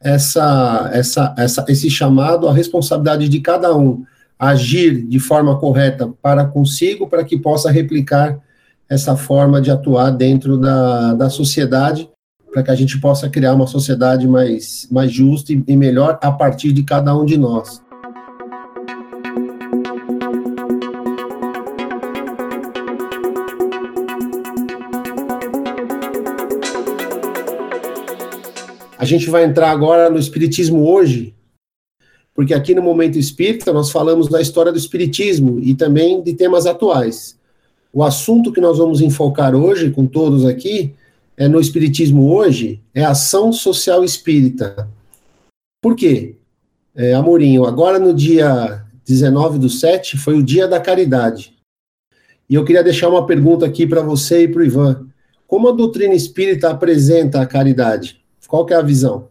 essa, 0.00 0.90
essa, 0.94 1.34
essa, 1.36 1.64
esse 1.68 1.90
chamado 1.90 2.48
à 2.48 2.52
responsabilidade 2.52 3.28
de 3.28 3.40
cada 3.40 3.76
um, 3.76 4.04
agir 4.38 5.06
de 5.06 5.20
forma 5.20 5.58
correta 5.58 6.10
para 6.22 6.46
consigo, 6.46 7.06
para 7.06 7.22
que 7.22 7.38
possa 7.38 7.70
replicar 7.70 8.38
essa 8.88 9.14
forma 9.14 9.60
de 9.60 9.70
atuar 9.70 10.10
dentro 10.10 10.56
da, 10.56 11.12
da 11.12 11.28
sociedade, 11.28 12.08
para 12.50 12.62
que 12.62 12.70
a 12.70 12.74
gente 12.74 12.98
possa 12.98 13.28
criar 13.28 13.52
uma 13.52 13.66
sociedade 13.66 14.26
mais, 14.26 14.88
mais 14.90 15.12
justa 15.12 15.52
e 15.52 15.76
melhor 15.76 16.18
a 16.22 16.32
partir 16.32 16.72
de 16.72 16.82
cada 16.82 17.14
um 17.16 17.24
de 17.24 17.36
nós. 17.36 17.80
Gente 29.10 29.28
vai 29.28 29.44
entrar 29.44 29.70
agora 29.70 30.08
no 30.08 30.18
Espiritismo 30.18 30.88
hoje, 30.88 31.34
porque 32.34 32.54
aqui 32.54 32.74
no 32.74 32.82
Momento 32.82 33.18
Espírita 33.18 33.72
nós 33.72 33.90
falamos 33.90 34.28
da 34.28 34.40
história 34.40 34.72
do 34.72 34.78
Espiritismo 34.78 35.58
e 35.60 35.74
também 35.74 36.22
de 36.22 36.32
temas 36.34 36.64
atuais. 36.64 37.38
O 37.92 38.04
assunto 38.04 38.52
que 38.52 38.60
nós 38.60 38.78
vamos 38.78 39.00
enfocar 39.00 39.54
hoje 39.54 39.90
com 39.90 40.06
todos 40.06 40.46
aqui 40.46 40.94
é 41.36 41.48
no 41.48 41.60
Espiritismo 41.60 42.32
hoje 42.32 42.80
é 42.94 43.04
ação 43.04 43.52
social 43.52 44.04
espírita. 44.04 44.88
Por 45.82 45.96
quê? 45.96 46.36
É, 46.94 47.14
Amorinho, 47.14 47.64
agora 47.64 47.98
no 47.98 48.14
dia 48.14 48.84
19 49.04 49.58
do 49.58 49.68
7 49.68 50.16
foi 50.18 50.38
o 50.38 50.42
dia 50.42 50.68
da 50.68 50.78
caridade. 50.78 51.54
E 52.48 52.54
eu 52.54 52.64
queria 52.64 52.84
deixar 52.84 53.08
uma 53.08 53.26
pergunta 53.26 53.66
aqui 53.66 53.86
para 53.86 54.02
você 54.02 54.44
e 54.44 54.48
para 54.48 54.60
o 54.60 54.64
Ivan. 54.64 55.06
Como 55.46 55.68
a 55.68 55.72
doutrina 55.72 56.14
espírita 56.14 56.70
apresenta 56.70 57.40
a 57.40 57.46
caridade? 57.46 58.19
Qual 58.50 58.66
que 58.66 58.74
é 58.74 58.76
a 58.76 58.82
visão? 58.82 59.28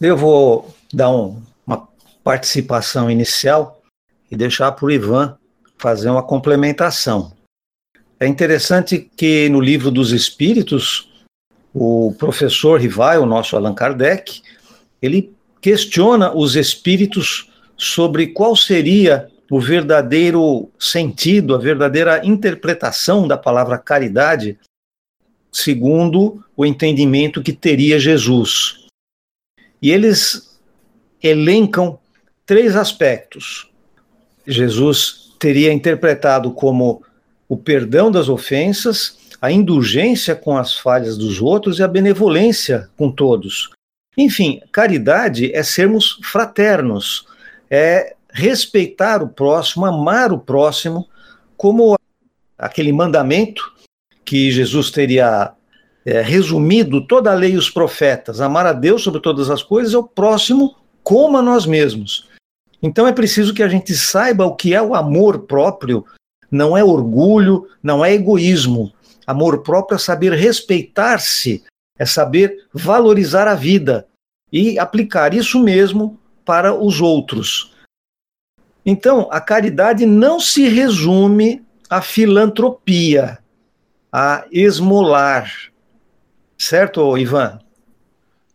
Eu 0.00 0.16
vou 0.16 0.74
dar 0.90 1.10
um, 1.10 1.42
uma 1.66 1.86
participação 2.24 3.10
inicial 3.10 3.82
e 4.30 4.36
deixar 4.36 4.72
para 4.72 4.86
o 4.86 4.90
Ivan 4.90 5.36
fazer 5.76 6.08
uma 6.08 6.22
complementação. 6.22 7.34
É 8.18 8.26
interessante 8.26 9.10
que 9.14 9.50
no 9.50 9.60
livro 9.60 9.90
dos 9.90 10.10
Espíritos, 10.10 11.12
o 11.74 12.14
professor 12.18 12.80
Rivai, 12.80 13.18
o 13.18 13.26
nosso 13.26 13.54
Allan 13.54 13.74
Kardec, 13.74 14.40
ele 15.02 15.36
questiona 15.60 16.34
os 16.34 16.56
espíritos 16.56 17.50
sobre 17.76 18.28
qual 18.28 18.56
seria 18.56 19.28
o 19.50 19.60
verdadeiro 19.60 20.70
sentido, 20.78 21.54
a 21.54 21.58
verdadeira 21.58 22.24
interpretação 22.24 23.28
da 23.28 23.36
palavra 23.36 23.76
caridade, 23.76 24.58
segundo 25.52 26.44
o 26.56 26.64
entendimento 26.64 27.42
que 27.42 27.52
teria 27.52 27.98
Jesus. 27.98 28.86
E 29.80 29.90
eles 29.90 30.58
elencam 31.22 31.98
três 32.44 32.76
aspectos. 32.76 33.70
Jesus 34.46 35.34
teria 35.38 35.72
interpretado 35.72 36.52
como 36.52 37.02
o 37.48 37.56
perdão 37.56 38.10
das 38.10 38.28
ofensas, 38.28 39.16
a 39.40 39.50
indulgência 39.50 40.34
com 40.34 40.56
as 40.56 40.76
falhas 40.76 41.16
dos 41.16 41.40
outros 41.40 41.78
e 41.78 41.82
a 41.82 41.88
benevolência 41.88 42.90
com 42.96 43.10
todos. 43.10 43.70
Enfim, 44.16 44.60
caridade 44.72 45.52
é 45.54 45.62
sermos 45.62 46.18
fraternos, 46.24 47.24
é 47.70 48.16
respeitar 48.32 49.22
o 49.22 49.28
próximo, 49.28 49.86
amar 49.86 50.32
o 50.32 50.38
próximo, 50.38 51.08
como 51.56 51.96
aquele 52.58 52.92
mandamento 52.92 53.72
que 54.28 54.50
Jesus 54.50 54.90
teria 54.90 55.52
é, 56.04 56.20
resumido 56.20 57.06
toda 57.06 57.30
a 57.32 57.34
lei 57.34 57.52
e 57.52 57.56
os 57.56 57.70
profetas, 57.70 58.42
amar 58.42 58.66
a 58.66 58.74
Deus 58.74 59.02
sobre 59.02 59.20
todas 59.20 59.48
as 59.48 59.62
coisas, 59.62 59.94
é 59.94 59.98
o 59.98 60.02
próximo 60.02 60.76
como 61.02 61.38
a 61.38 61.42
nós 61.42 61.64
mesmos. 61.64 62.28
Então 62.82 63.08
é 63.08 63.12
preciso 63.12 63.54
que 63.54 63.62
a 63.62 63.68
gente 63.68 63.94
saiba 63.94 64.44
o 64.44 64.54
que 64.54 64.74
é 64.74 64.82
o 64.82 64.94
amor 64.94 65.40
próprio 65.40 66.04
não 66.50 66.76
é 66.76 66.82
orgulho, 66.82 67.68
não 67.82 68.04
é 68.04 68.12
egoísmo. 68.12 68.92
Amor 69.26 69.62
próprio 69.62 69.96
é 69.96 69.98
saber 69.98 70.32
respeitar-se, 70.32 71.62
é 71.98 72.06
saber 72.06 72.66
valorizar 72.72 73.46
a 73.46 73.54
vida 73.54 74.06
e 74.50 74.78
aplicar 74.78 75.34
isso 75.34 75.62
mesmo 75.62 76.18
para 76.44 76.74
os 76.74 77.00
outros. 77.00 77.74
Então, 78.84 79.28
a 79.30 79.40
caridade 79.40 80.06
não 80.06 80.40
se 80.40 80.66
resume 80.68 81.62
à 81.90 82.00
filantropia, 82.00 83.38
a 84.12 84.44
esmolar. 84.50 85.50
Certo, 86.56 87.16
Ivan? 87.16 87.58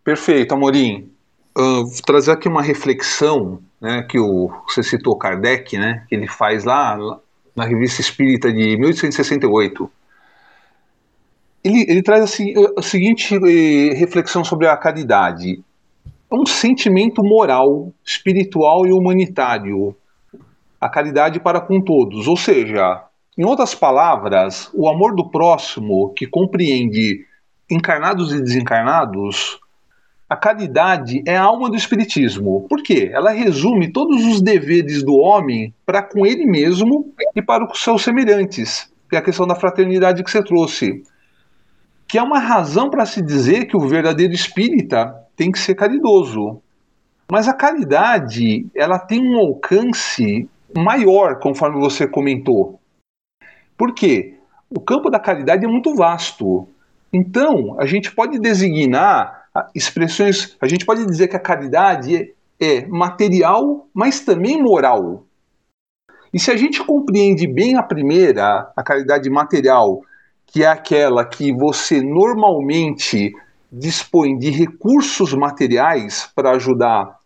Perfeito, 0.04 0.54
Amorim. 0.54 1.12
Uh, 1.58 1.86
vou 1.86 2.02
trazer 2.06 2.32
aqui 2.32 2.48
uma 2.48 2.62
reflexão 2.62 3.62
né, 3.80 4.02
que 4.04 4.20
o, 4.20 4.50
você 4.68 4.82
citou 4.82 5.18
Kardec, 5.18 5.78
né, 5.78 6.06
que 6.08 6.16
ele 6.16 6.28
faz 6.28 6.64
lá, 6.64 6.98
na 7.56 7.66
Revista 7.66 8.02
Espírita 8.02 8.52
de 8.52 8.78
1868. 8.78 9.92
Ele, 11.64 11.86
ele 11.88 12.02
traz 12.02 12.24
assim, 12.24 12.54
a 12.78 12.82
seguinte 12.82 13.36
eh, 13.36 13.94
reflexão 13.94 14.44
sobre 14.44 14.68
a 14.68 14.76
caridade. 14.76 15.64
É 16.32 16.36
um 16.36 16.46
sentimento 16.46 17.24
moral, 17.24 17.94
espiritual 18.04 18.86
e 18.86 18.92
humanitário. 18.92 19.96
A 20.82 20.90
caridade 20.90 21.40
para 21.40 21.62
com 21.62 21.80
todos. 21.80 22.28
Ou 22.28 22.36
seja, 22.36 23.04
em 23.38 23.44
outras 23.44 23.74
palavras, 23.74 24.70
o 24.74 24.88
amor 24.88 25.16
do 25.16 25.30
próximo, 25.30 26.14
que 26.14 26.28
compreende 26.28 27.26
encarnados 27.70 28.32
e 28.32 28.40
desencarnados, 28.40 29.60
a 30.30 30.36
caridade 30.36 31.24
é 31.26 31.36
a 31.36 31.44
alma 31.44 31.70
do 31.70 31.76
Espiritismo. 31.76 32.66
Por 32.70 32.82
quê? 32.84 33.10
Ela 33.12 33.32
resume 33.32 33.92
todos 33.92 34.24
os 34.26 34.42
deveres 34.42 35.04
do 35.04 35.16
homem 35.16 35.74
para 35.86 36.02
com 36.02 36.26
ele 36.26 36.46
mesmo 36.46 37.14
e 37.36 37.42
para 37.42 37.66
os 37.66 37.84
seus 37.84 38.04
semelhantes. 38.04 38.92
Que 39.10 39.16
é 39.16 39.20
a 39.20 39.24
questão 39.24 39.48
da 39.48 39.56
fraternidade 39.56 40.24
que 40.24 40.32
você 40.32 40.44
trouxe. 40.44 41.04
Que 42.08 42.18
é 42.18 42.24
uma 42.24 42.40
razão 42.40 42.90
para 42.90 43.06
se 43.06 43.22
dizer 43.22 43.66
que 43.66 43.78
o 43.78 43.88
verdadeiro 43.88 44.34
espírita 44.34 45.14
tem 45.36 45.52
que 45.52 45.60
ser 45.60 45.76
caridoso. 45.76 46.62
Mas 47.32 47.48
a 47.48 47.54
caridade, 47.54 48.68
ela 48.76 49.00
tem 49.00 49.22
um 49.22 49.38
alcance 49.38 50.48
maior, 50.76 51.40
conforme 51.40 51.80
você 51.80 52.08
comentou. 52.08 52.80
Por 53.78 53.94
quê? 53.94 54.38
O 54.70 54.80
campo 54.80 55.10
da 55.10 55.20
caridade 55.20 55.66
é 55.66 55.68
muito 55.68 55.96
vasto. 55.96 56.68
Então, 57.12 57.76
a 57.80 57.86
gente 57.86 58.14
pode 58.14 58.40
designar 58.40 59.44
expressões, 59.76 60.56
a 60.60 60.68
gente 60.68 60.86
pode 60.86 61.06
dizer 61.06 61.28
que 61.28 61.36
a 61.36 61.40
caridade 61.40 62.34
é, 62.60 62.78
é 62.78 62.88
material, 62.88 63.88
mas 63.94 64.20
também 64.22 64.62
moral. 64.62 65.26
E 66.34 66.40
se 66.40 66.50
a 66.50 66.58
gente 66.58 66.84
compreende 66.84 67.46
bem 67.46 67.76
a 67.76 67.84
primeira, 67.84 68.72
a 68.76 68.82
caridade 68.82 69.30
material, 69.30 70.02
que 70.48 70.64
é 70.64 70.68
aquela 70.68 71.24
que 71.24 71.54
você 71.54 72.02
normalmente 72.02 73.32
dispõe 73.72 74.38
de 74.38 74.50
recursos 74.50 75.34
materiais 75.34 76.30
para 76.36 76.52
ajudar 76.52 77.20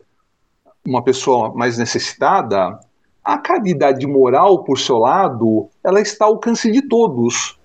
uma 0.85 1.03
pessoa 1.03 1.53
mais 1.53 1.77
necessitada, 1.77 2.79
a 3.27 3.37
caridade 3.37 4.07
moral, 4.07 4.63
por 4.63 4.79
seu 4.79 4.99
lado, 4.99 5.67
ela 5.83 5.99
está 5.99 6.23
ao 6.23 6.35
alcance 6.35 6.71
de 6.71 6.81
todos. 6.81 7.59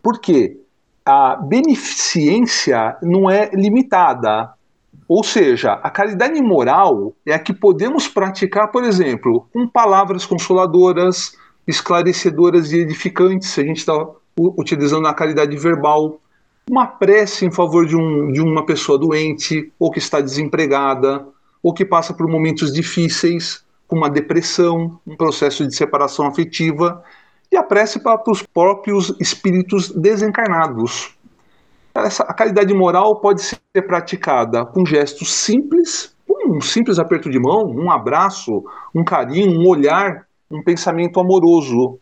Por 0.00 0.20
quê? 0.20 0.60
A 1.04 1.34
beneficência 1.34 2.96
não 3.02 3.28
é 3.28 3.50
limitada. 3.52 4.54
Ou 5.08 5.24
seja, 5.24 5.72
a 5.72 5.90
caridade 5.90 6.40
moral 6.40 7.12
é 7.26 7.34
a 7.34 7.38
que 7.40 7.52
podemos 7.52 8.06
praticar, 8.06 8.70
por 8.70 8.84
exemplo, 8.84 9.48
com 9.52 9.66
palavras 9.66 10.24
consoladoras, 10.24 11.36
esclarecedoras 11.66 12.72
e 12.72 12.78
edificantes, 12.78 13.48
se 13.48 13.62
a 13.62 13.64
gente 13.64 13.78
está 13.78 14.06
utilizando 14.38 15.08
a 15.08 15.14
caridade 15.14 15.56
verbal, 15.56 16.20
uma 16.70 16.86
prece 16.86 17.44
em 17.44 17.50
favor 17.50 17.86
de, 17.86 17.96
um, 17.96 18.30
de 18.30 18.40
uma 18.40 18.64
pessoa 18.64 18.96
doente, 18.96 19.72
ou 19.80 19.90
que 19.90 19.98
está 19.98 20.20
desempregada, 20.20 21.26
ou 21.60 21.74
que 21.74 21.84
passa 21.84 22.14
por 22.14 22.28
momentos 22.28 22.72
difíceis, 22.72 23.64
com 23.90 23.96
uma 23.96 24.08
depressão, 24.08 25.00
um 25.04 25.16
processo 25.16 25.66
de 25.66 25.74
separação 25.74 26.24
afetiva, 26.26 27.02
e 27.50 27.56
a 27.56 27.62
prece 27.64 28.00
para 28.00 28.22
os 28.28 28.40
próprios 28.40 29.12
espíritos 29.20 29.90
desencarnados. 29.90 31.16
Essa, 31.92 32.22
a 32.22 32.32
caridade 32.32 32.72
moral 32.72 33.20
pode 33.20 33.42
ser 33.42 33.82
praticada 33.88 34.64
com 34.64 34.86
gestos 34.86 35.34
simples, 35.34 36.14
um 36.46 36.60
simples 36.60 37.00
aperto 37.00 37.28
de 37.28 37.40
mão, 37.40 37.64
um 37.66 37.90
abraço, 37.90 38.62
um 38.94 39.02
carinho, 39.02 39.60
um 39.60 39.68
olhar, 39.68 40.24
um 40.48 40.62
pensamento 40.62 41.18
amoroso. 41.18 41.98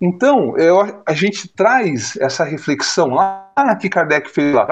Então, 0.00 0.56
eu, 0.58 0.80
a 1.06 1.12
gente 1.12 1.46
traz 1.54 2.16
essa 2.16 2.42
reflexão 2.42 3.10
lá 3.10 3.52
que 3.80 3.88
Kardec 3.88 4.28
fez 4.28 4.52
lá 4.52 4.66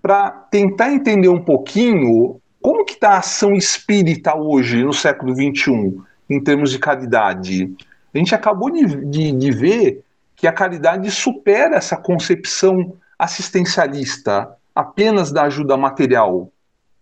para 0.00 0.30
tentar 0.30 0.92
entender 0.92 1.28
um 1.28 1.42
pouquinho 1.42 2.40
como 2.66 2.84
que 2.84 2.94
está 2.94 3.10
a 3.10 3.18
ação 3.18 3.52
espírita 3.52 4.36
hoje, 4.36 4.82
no 4.82 4.92
século 4.92 5.32
XXI, 5.32 6.02
em 6.28 6.42
termos 6.42 6.72
de 6.72 6.80
caridade. 6.80 7.72
A 8.12 8.18
gente 8.18 8.34
acabou 8.34 8.72
de, 8.72 8.84
de, 9.08 9.30
de 9.30 9.50
ver 9.52 10.04
que 10.34 10.48
a 10.48 10.52
caridade 10.52 11.08
supera 11.12 11.76
essa 11.76 11.96
concepção 11.96 12.94
assistencialista 13.16 14.52
apenas 14.74 15.30
da 15.30 15.44
ajuda 15.44 15.76
material. 15.76 16.50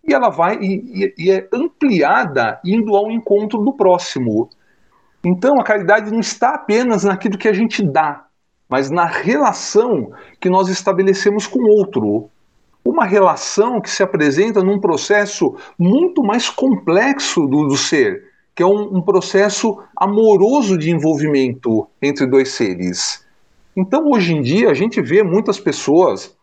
E 0.07 0.13
ela 0.13 0.29
vai 0.29 0.59
e, 0.61 1.11
e, 1.17 1.31
é 1.31 1.49
ampliada 1.51 2.59
indo 2.63 2.95
ao 2.95 3.09
encontro 3.09 3.57
do 3.63 3.73
próximo. 3.73 4.51
Então 5.23 5.59
a 5.59 5.63
caridade 5.63 6.11
não 6.11 6.19
está 6.19 6.53
apenas 6.53 7.05
naquilo 7.05 7.39
que 7.39 7.47
a 7.47 7.53
gente 7.53 7.81
dá, 7.81 8.27
mas 8.69 8.91
na 8.91 9.05
relação 9.05 10.11
que 10.39 10.47
nós 10.47 10.69
estabelecemos 10.69 11.47
com 11.47 11.57
o 11.57 11.71
outro. 11.75 12.29
Uma 12.85 13.05
relação 13.05 13.81
que 13.81 13.89
se 13.89 14.03
apresenta 14.03 14.61
num 14.61 14.79
processo 14.79 15.55
muito 15.77 16.21
mais 16.21 16.49
complexo 16.49 17.47
do, 17.47 17.67
do 17.67 17.75
ser, 17.75 18.25
que 18.55 18.61
é 18.61 18.65
um, 18.65 18.97
um 18.97 19.01
processo 19.01 19.79
amoroso 19.97 20.77
de 20.77 20.91
envolvimento 20.91 21.87
entre 22.01 22.27
dois 22.27 22.49
seres. 22.49 23.25
Então, 23.75 24.09
hoje 24.11 24.33
em 24.33 24.41
dia, 24.41 24.69
a 24.69 24.73
gente 24.73 25.01
vê 25.01 25.21
muitas 25.21 25.59
pessoas, 25.59 26.33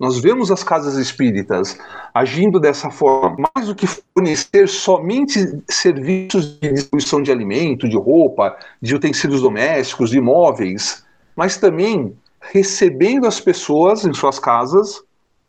nós 0.00 0.18
vemos 0.18 0.50
as 0.50 0.62
casas 0.62 0.96
espíritas 0.96 1.76
agindo 2.14 2.58
dessa 2.58 2.90
forma, 2.90 3.36
mais 3.54 3.66
do 3.66 3.74
que 3.74 3.86
fornecer 3.86 4.68
somente 4.68 5.60
serviços 5.68 6.58
de 6.60 6.72
distribuição 6.72 7.20
de 7.20 7.32
alimento, 7.32 7.88
de 7.88 7.96
roupa, 7.96 8.56
de 8.80 8.94
utensílios 8.94 9.42
domésticos, 9.42 10.10
de 10.10 10.18
imóveis, 10.18 11.04
mas 11.36 11.58
também 11.58 12.16
recebendo 12.40 13.26
as 13.26 13.40
pessoas 13.40 14.04
em 14.04 14.14
suas 14.14 14.38
casas, 14.38 15.02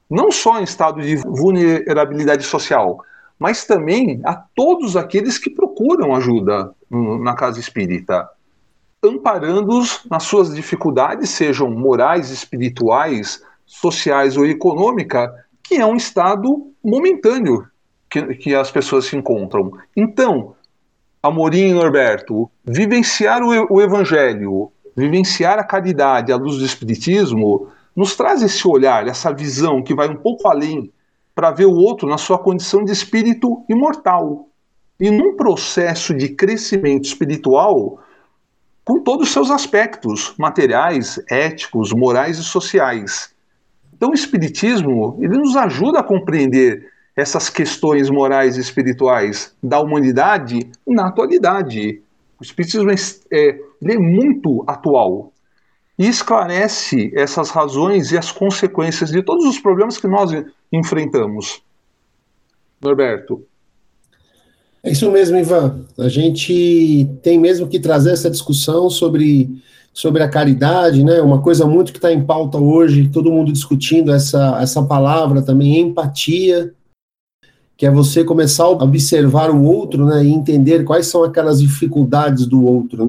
não 0.09 0.31
só 0.31 0.59
em 0.59 0.63
estado 0.63 1.01
de 1.01 1.15
vulnerabilidade 1.17 2.43
social, 2.43 3.03
mas 3.37 3.65
também 3.65 4.21
a 4.25 4.35
todos 4.35 4.97
aqueles 4.97 5.37
que 5.37 5.49
procuram 5.49 6.15
ajuda 6.15 6.73
na 6.89 7.35
casa 7.35 7.59
espírita 7.59 8.27
amparando-os 9.03 10.01
nas 10.09 10.23
suas 10.23 10.53
dificuldades, 10.53 11.29
sejam 11.29 11.71
morais, 11.71 12.29
espirituais, 12.29 13.41
sociais 13.65 14.35
ou 14.35 14.45
econômica, 14.45 15.33
que 15.63 15.75
é 15.75 15.85
um 15.85 15.95
estado 15.95 16.71
momentâneo 16.83 17.65
que, 18.09 18.21
que 18.35 18.55
as 18.55 18.71
pessoas 18.71 19.05
se 19.05 19.15
encontram. 19.15 19.71
Então, 19.95 20.55
Amorim 21.21 21.69
e 21.69 21.73
Norberto, 21.73 22.49
vivenciar 22.65 23.41
o, 23.41 23.73
o 23.73 23.81
Evangelho, 23.81 24.71
vivenciar 24.95 25.59
a 25.59 25.63
caridade 25.63 26.31
à 26.31 26.35
luz 26.35 26.57
do 26.57 26.65
Espiritismo, 26.65 27.69
nos 27.99 28.15
traz 28.15 28.41
esse 28.41 28.65
olhar, 28.65 29.09
essa 29.09 29.33
visão 29.33 29.83
que 29.83 29.93
vai 29.93 30.07
um 30.07 30.15
pouco 30.15 30.47
além 30.47 30.89
para 31.35 31.51
ver 31.51 31.65
o 31.65 31.75
outro 31.75 32.07
na 32.07 32.17
sua 32.17 32.39
condição 32.39 32.81
de 32.81 32.93
espírito 32.93 33.65
imortal. 33.67 34.47
E 34.97 35.11
num 35.11 35.35
processo 35.35 36.13
de 36.13 36.29
crescimento 36.29 37.03
espiritual, 37.03 37.99
com 38.85 39.03
todos 39.03 39.27
os 39.27 39.33
seus 39.33 39.51
aspectos 39.51 40.33
materiais, 40.37 41.21
éticos, 41.29 41.91
morais 41.91 42.37
e 42.37 42.43
sociais. 42.43 43.35
Então, 43.93 44.11
o 44.11 44.13
Espiritismo 44.13 45.17
ele 45.19 45.37
nos 45.37 45.57
ajuda 45.57 45.99
a 45.99 46.03
compreender 46.03 46.89
essas 47.17 47.49
questões 47.49 48.09
morais 48.09 48.55
e 48.55 48.61
espirituais 48.61 49.53
da 49.61 49.81
humanidade 49.81 50.71
na 50.87 51.07
atualidade. 51.07 52.01
O 52.39 52.43
Espiritismo 52.43 52.89
é, 52.89 52.95
é, 53.29 53.59
é 53.83 53.97
muito 53.97 54.63
atual 54.65 55.33
e 55.99 56.07
esclarece 56.07 57.11
essas 57.13 57.49
razões 57.49 58.13
e 58.13 58.17
as 58.17 58.31
consequências 58.31 59.11
de 59.11 59.21
todos 59.21 59.45
os 59.45 59.59
problemas 59.59 59.97
que 59.97 60.07
nós 60.07 60.31
enfrentamos. 60.71 61.61
Norberto. 62.81 63.43
É 64.81 64.91
isso 64.91 65.11
mesmo, 65.11 65.37
Ivan. 65.37 65.85
A 65.97 66.07
gente 66.07 67.05
tem 67.21 67.37
mesmo 67.37 67.67
que 67.67 67.81
trazer 67.81 68.11
essa 68.11 68.29
discussão 68.29 68.89
sobre, 68.89 69.61
sobre 69.91 70.23
a 70.23 70.29
caridade, 70.29 71.03
né? 71.03 71.21
Uma 71.21 71.41
coisa 71.41 71.65
muito 71.65 71.91
que 71.91 71.97
está 71.97 72.13
em 72.13 72.23
pauta 72.23 72.57
hoje, 72.57 73.09
todo 73.09 73.29
mundo 73.31 73.51
discutindo 73.51 74.13
essa, 74.13 74.57
essa 74.61 74.81
palavra 74.81 75.41
também, 75.41 75.81
empatia, 75.81 76.73
que 77.75 77.85
é 77.85 77.91
você 77.91 78.23
começar 78.23 78.63
a 78.63 78.69
observar 78.69 79.51
o 79.51 79.63
outro, 79.63 80.05
né? 80.05 80.23
E 80.23 80.29
entender 80.29 80.85
quais 80.85 81.07
são 81.07 81.25
aquelas 81.25 81.59
dificuldades 81.59 82.45
do 82.45 82.65
outro. 82.65 83.08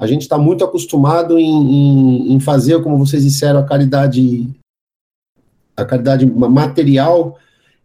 A 0.00 0.06
gente 0.06 0.22
está 0.22 0.38
muito 0.38 0.64
acostumado 0.64 1.38
em, 1.38 1.44
em, 1.44 2.32
em 2.32 2.40
fazer, 2.40 2.82
como 2.82 2.96
vocês 2.96 3.22
disseram, 3.22 3.60
a 3.60 3.64
caridade, 3.64 4.48
a 5.76 5.84
caridade 5.84 6.24
material 6.24 7.38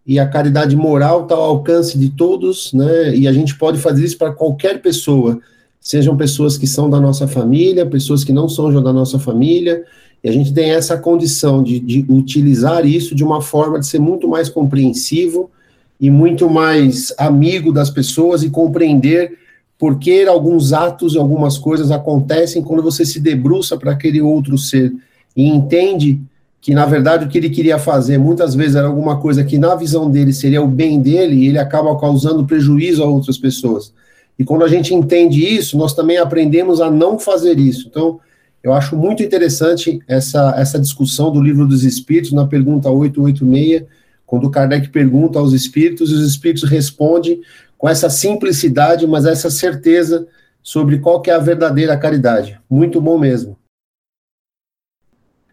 e 0.08 0.18
a 0.18 0.26
caridade 0.26 0.78
moral 0.78 1.24
está 1.24 1.36
ao 1.36 1.44
alcance 1.44 2.00
de 2.00 2.08
todos, 2.10 2.72
né? 2.72 3.14
E 3.14 3.28
a 3.28 3.34
gente 3.34 3.58
pode 3.58 3.80
fazer 3.80 4.06
isso 4.06 4.18
para 4.18 4.32
qualquer 4.32 4.82
pessoa, 4.82 5.42
sejam 5.82 6.16
pessoas 6.16 6.58
que 6.58 6.66
são 6.66 6.90
da 6.90 7.02
nossa 7.02 7.28
família, 7.28 7.86
pessoas 7.86 8.24
que 8.24 8.32
não 8.32 8.48
são 8.48 8.82
da 8.82 8.94
nossa 8.94 9.20
família, 9.20 9.84
e 10.24 10.30
a 10.30 10.32
gente 10.32 10.54
tem 10.54 10.72
essa 10.72 10.98
condição 10.98 11.62
de, 11.62 11.82
de 11.82 12.06
utilizar 12.08 12.86
isso 12.86 13.14
de 13.14 13.26
uma 13.26 13.42
forma 13.42 13.78
de 13.78 13.88
ser 13.88 14.00
muito 14.00 14.26
mais 14.26 14.48
compreensivo 14.48 15.52
e 16.00 16.10
muito 16.10 16.50
mais 16.50 17.14
amigo 17.18 17.74
das 17.74 17.90
pessoas 17.90 18.42
e 18.42 18.50
compreender 18.50 19.38
por 19.78 20.00
que 20.00 20.26
alguns 20.26 20.74
atos 20.74 21.14
e 21.14 21.18
algumas 21.18 21.58
coisas 21.58 21.92
acontecem 21.92 22.64
quando 22.64 22.82
você 22.82 23.06
se 23.06 23.20
debruça 23.20 23.78
para 23.78 23.92
aquele 23.92 24.22
outro 24.22 24.58
ser 24.58 24.94
e 25.36 25.48
entende 25.48 26.22
que 26.62 26.74
na 26.74 26.86
verdade 26.86 27.26
o 27.26 27.28
que 27.28 27.38
ele 27.38 27.50
queria 27.50 27.78
fazer 27.78 28.18
muitas 28.18 28.56
vezes 28.56 28.76
era 28.76 28.88
alguma 28.88 29.20
coisa 29.20 29.44
que 29.44 29.58
na 29.58 29.76
visão 29.76 30.10
dele 30.10 30.34
seria 30.34 30.62
o 30.62 30.68
bem 30.68 31.00
dele 31.00 31.36
e 31.36 31.48
ele 31.48 31.60
acaba 31.60 32.00
causando 32.00 32.46
prejuízo 32.46 33.04
a 33.04 33.08
outras 33.08 33.38
pessoas. 33.38 33.94
E 34.38 34.44
quando 34.44 34.64
a 34.64 34.68
gente 34.68 34.94
entende 34.94 35.46
isso, 35.46 35.78
nós 35.78 35.94
também 35.94 36.18
aprendemos 36.18 36.82
a 36.82 36.90
não 36.90 37.20
fazer 37.20 37.60
isso. 37.60 37.88
Então, 37.88 38.20
eu 38.64 38.74
acho 38.74 38.98
muito 38.98 39.22
interessante 39.22 40.00
essa, 40.08 40.56
essa 40.58 40.80
discussão 40.80 41.32
do 41.32 41.40
livro 41.40 41.68
dos 41.68 41.84
Espíritos, 41.84 42.32
na 42.32 42.48
pergunta 42.48 42.90
886, 42.90 43.84
quando 44.26 44.50
Kardec 44.50 44.90
pergunta 44.90 45.38
aos 45.38 45.54
Espíritos, 45.54 46.10
e 46.10 46.16
os 46.16 46.28
Espíritos 46.28 46.64
respondem 46.68 47.42
com 47.78 47.88
essa 47.90 48.10
simplicidade, 48.10 49.06
mas 49.06 49.26
essa 49.26 49.50
certeza 49.50 50.28
sobre 50.62 51.00
qual 51.00 51.22
que 51.22 51.30
é 51.30 51.34
a 51.34 51.40
verdadeira 51.40 51.98
caridade. 51.98 52.60
Muito 52.70 53.00
bom 53.00 53.18
mesmo. 53.18 53.58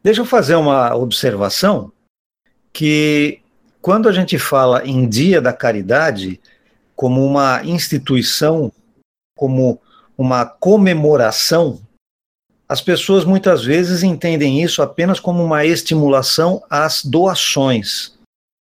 Deixa 0.02 0.20
eu 0.20 0.24
fazer 0.24 0.56
uma 0.56 0.94
observação 0.94 1.92
que 2.72 3.40
quando 3.80 4.08
a 4.08 4.12
gente 4.12 4.38
fala 4.38 4.84
em 4.86 5.08
Dia 5.08 5.40
da 5.40 5.52
Caridade 5.52 6.40
como 6.96 7.24
uma 7.24 7.62
instituição, 7.64 8.72
como 9.36 9.80
uma 10.16 10.44
comemoração 10.46 11.80
as 12.72 12.80
pessoas 12.80 13.26
muitas 13.26 13.62
vezes 13.62 14.02
entendem 14.02 14.62
isso 14.62 14.80
apenas 14.80 15.20
como 15.20 15.44
uma 15.44 15.62
estimulação 15.62 16.62
às 16.70 17.04
doações. 17.04 18.18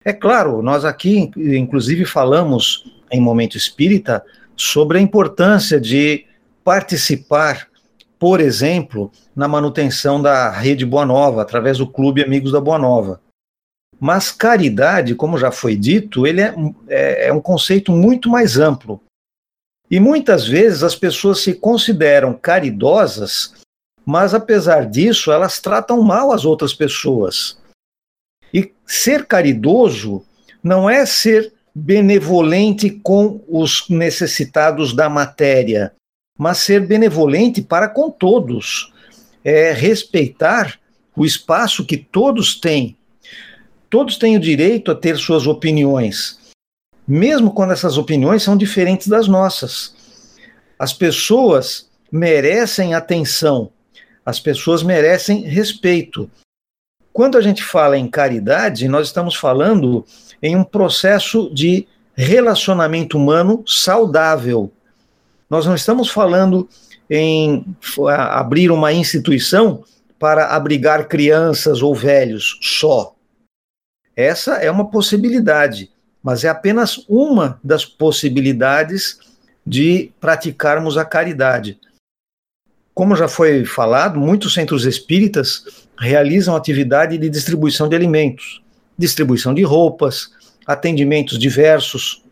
É 0.04 0.14
claro, 0.14 0.62
nós 0.62 0.86
aqui, 0.86 1.32
inclusive, 1.36 2.06
falamos 2.06 2.86
em 3.16 3.22
Momento 3.22 3.58
Espírita 3.58 4.24
sobre 4.56 4.98
a 4.98 5.02
importância 5.02 5.80
de 5.80 6.26
participar, 6.64 7.68
por 8.18 8.40
exemplo, 8.40 9.12
na 9.36 9.48
manutenção 9.48 10.22
da 10.22 10.50
Rede 10.50 10.86
Boa 10.86 11.06
Nova, 11.06 11.42
através 11.42 11.78
do 11.78 11.88
Clube 11.88 12.24
Amigos 12.24 12.52
da 12.52 12.62
Boa 12.62 12.80
Nova. 12.80 13.22
Mas 14.00 14.32
caridade, 14.32 15.16
como 15.16 15.38
já 15.38 15.52
foi 15.52 15.76
dito, 15.76 16.28
ele 16.28 16.42
é, 16.42 16.54
é, 16.88 17.28
é 17.28 17.34
um 17.34 17.42
conceito 17.42 17.92
muito 17.92 18.30
mais 18.30 18.58
amplo. 18.58 19.02
E 19.90 20.00
muitas 20.00 20.48
vezes 20.48 20.84
as 20.84 20.96
pessoas 20.96 21.42
se 21.42 21.54
consideram 21.54 22.34
caridosas, 22.34 23.54
mas 24.06 24.34
apesar 24.34 24.86
disso, 24.86 25.32
elas 25.32 25.60
tratam 25.60 26.02
mal 26.02 26.32
as 26.32 26.46
outras 26.46 26.74
pessoas. 26.74 27.58
E 28.54 28.74
ser 28.86 29.26
caridoso 29.26 30.26
não 30.64 30.90
é 30.90 31.06
ser 31.06 31.54
benevolente 31.76 32.90
com 32.90 33.44
os 33.50 33.90
necessitados 33.90 34.94
da 34.94 35.10
matéria, 35.10 35.92
mas 36.40 36.60
ser 36.60 36.88
benevolente 36.88 37.62
para 37.62 37.90
com 37.90 38.10
todos. 38.10 38.94
É 39.44 39.74
respeitar 39.74 40.80
o 41.16 41.26
espaço 41.26 41.86
que 41.86 41.98
todos 41.98 42.56
têm. 42.56 42.98
Todos 43.90 44.18
têm 44.18 44.38
o 44.38 44.40
direito 44.40 44.90
a 44.90 44.96
ter 44.96 45.18
suas 45.18 45.46
opiniões, 45.46 46.40
mesmo 47.08 47.52
quando 47.52 47.74
essas 47.74 47.98
opiniões 47.98 48.42
são 48.42 48.58
diferentes 48.58 49.08
das 49.08 49.28
nossas. 49.28 49.94
As 50.80 50.92
pessoas 50.92 51.90
merecem 52.12 52.94
atenção, 52.94 53.72
as 54.26 54.40
pessoas 54.40 54.82
merecem 54.82 55.42
respeito. 55.42 56.30
Quando 57.14 57.38
a 57.38 57.42
gente 57.42 57.64
fala 57.64 57.98
em 57.98 58.10
caridade, 58.10 58.88
nós 58.88 59.08
estamos 59.08 59.36
falando 59.36 60.06
em 60.46 60.56
um 60.56 60.64
processo 60.64 61.50
de 61.52 61.88
relacionamento 62.14 63.18
humano 63.18 63.64
saudável. 63.66 64.72
Nós 65.50 65.66
não 65.66 65.74
estamos 65.74 66.08
falando 66.08 66.70
em 67.10 67.66
abrir 68.08 68.70
uma 68.70 68.94
instituição 68.94 69.84
para 70.20 70.56
abrigar 70.56 71.08
crianças 71.08 71.82
ou 71.82 71.96
velhos 71.96 72.60
só. 72.62 73.16
Essa 74.16 74.58
é 74.58 74.70
uma 74.70 74.88
possibilidade, 74.92 75.92
mas 76.22 76.44
é 76.44 76.50
apenas 76.50 77.04
uma 77.10 77.60
das 77.64 77.84
possibilidades 77.84 79.18
de 79.66 80.12
praticarmos 80.22 80.96
a 80.96 81.04
caridade. 81.04 81.80
Como 82.94 83.16
já 83.16 83.28
foi 83.28 83.66
falado, 83.66 84.20
muitos 84.20 84.54
centros 84.54 84.86
espíritas 84.86 85.88
realizam 85.98 86.56
atividade 86.56 87.18
de 87.18 87.32
distribuição 87.32 87.90
de 87.90 87.96
alimentos, 87.96 88.62
distribuição 88.96 89.56
de 89.56 89.64
roupas, 89.64 90.35
atendimentos 90.66 91.38
diversos. 91.38 92.24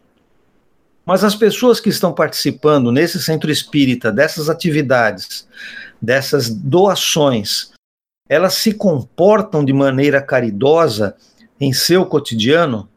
Mas 1.05 1.23
as 1.23 1.35
pessoas 1.35 1.79
que 1.79 1.89
estão 1.89 2.13
participando 2.13 2.91
nesse 2.91 3.21
centro 3.21 3.51
espírita, 3.51 4.11
dessas 4.11 4.49
atividades, 4.49 5.47
dessas 6.01 6.49
doações, 6.49 7.71
elas 8.29 8.53
se 8.55 8.73
comportam 8.73 9.63
de 9.63 9.73
maneira 9.73 10.21
caridosa 10.21 11.15
em 11.59 11.73
seu 11.73 12.05
cotidiano? 12.05 12.89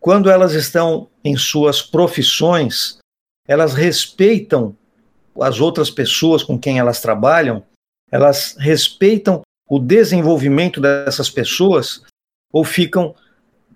Quando 0.00 0.30
elas 0.30 0.52
estão 0.52 1.08
em 1.24 1.36
suas 1.36 1.82
profissões, 1.82 2.98
elas 3.46 3.74
respeitam 3.74 4.76
as 5.40 5.60
outras 5.60 5.90
pessoas 5.90 6.42
com 6.42 6.58
quem 6.58 6.78
elas 6.78 7.00
trabalham, 7.00 7.62
elas 8.10 8.56
respeitam 8.58 9.42
o 9.68 9.78
desenvolvimento 9.78 10.80
dessas 10.80 11.28
pessoas 11.28 12.02
ou 12.52 12.64
ficam 12.64 13.14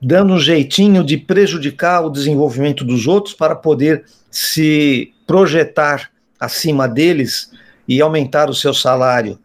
dando 0.02 0.34
um 0.34 0.38
jeitinho 0.38 1.04
de 1.04 1.16
prejudicar 1.16 2.04
o 2.04 2.10
desenvolvimento 2.10 2.84
dos 2.84 3.06
outros 3.06 3.34
para 3.34 3.54
poder 3.54 4.04
se 4.28 5.12
projetar 5.24 6.10
acima 6.40 6.88
deles 6.88 7.52
e 7.86 8.00
aumentar 8.00 8.50
o 8.50 8.54
seu 8.54 8.74
salário. 8.74 9.38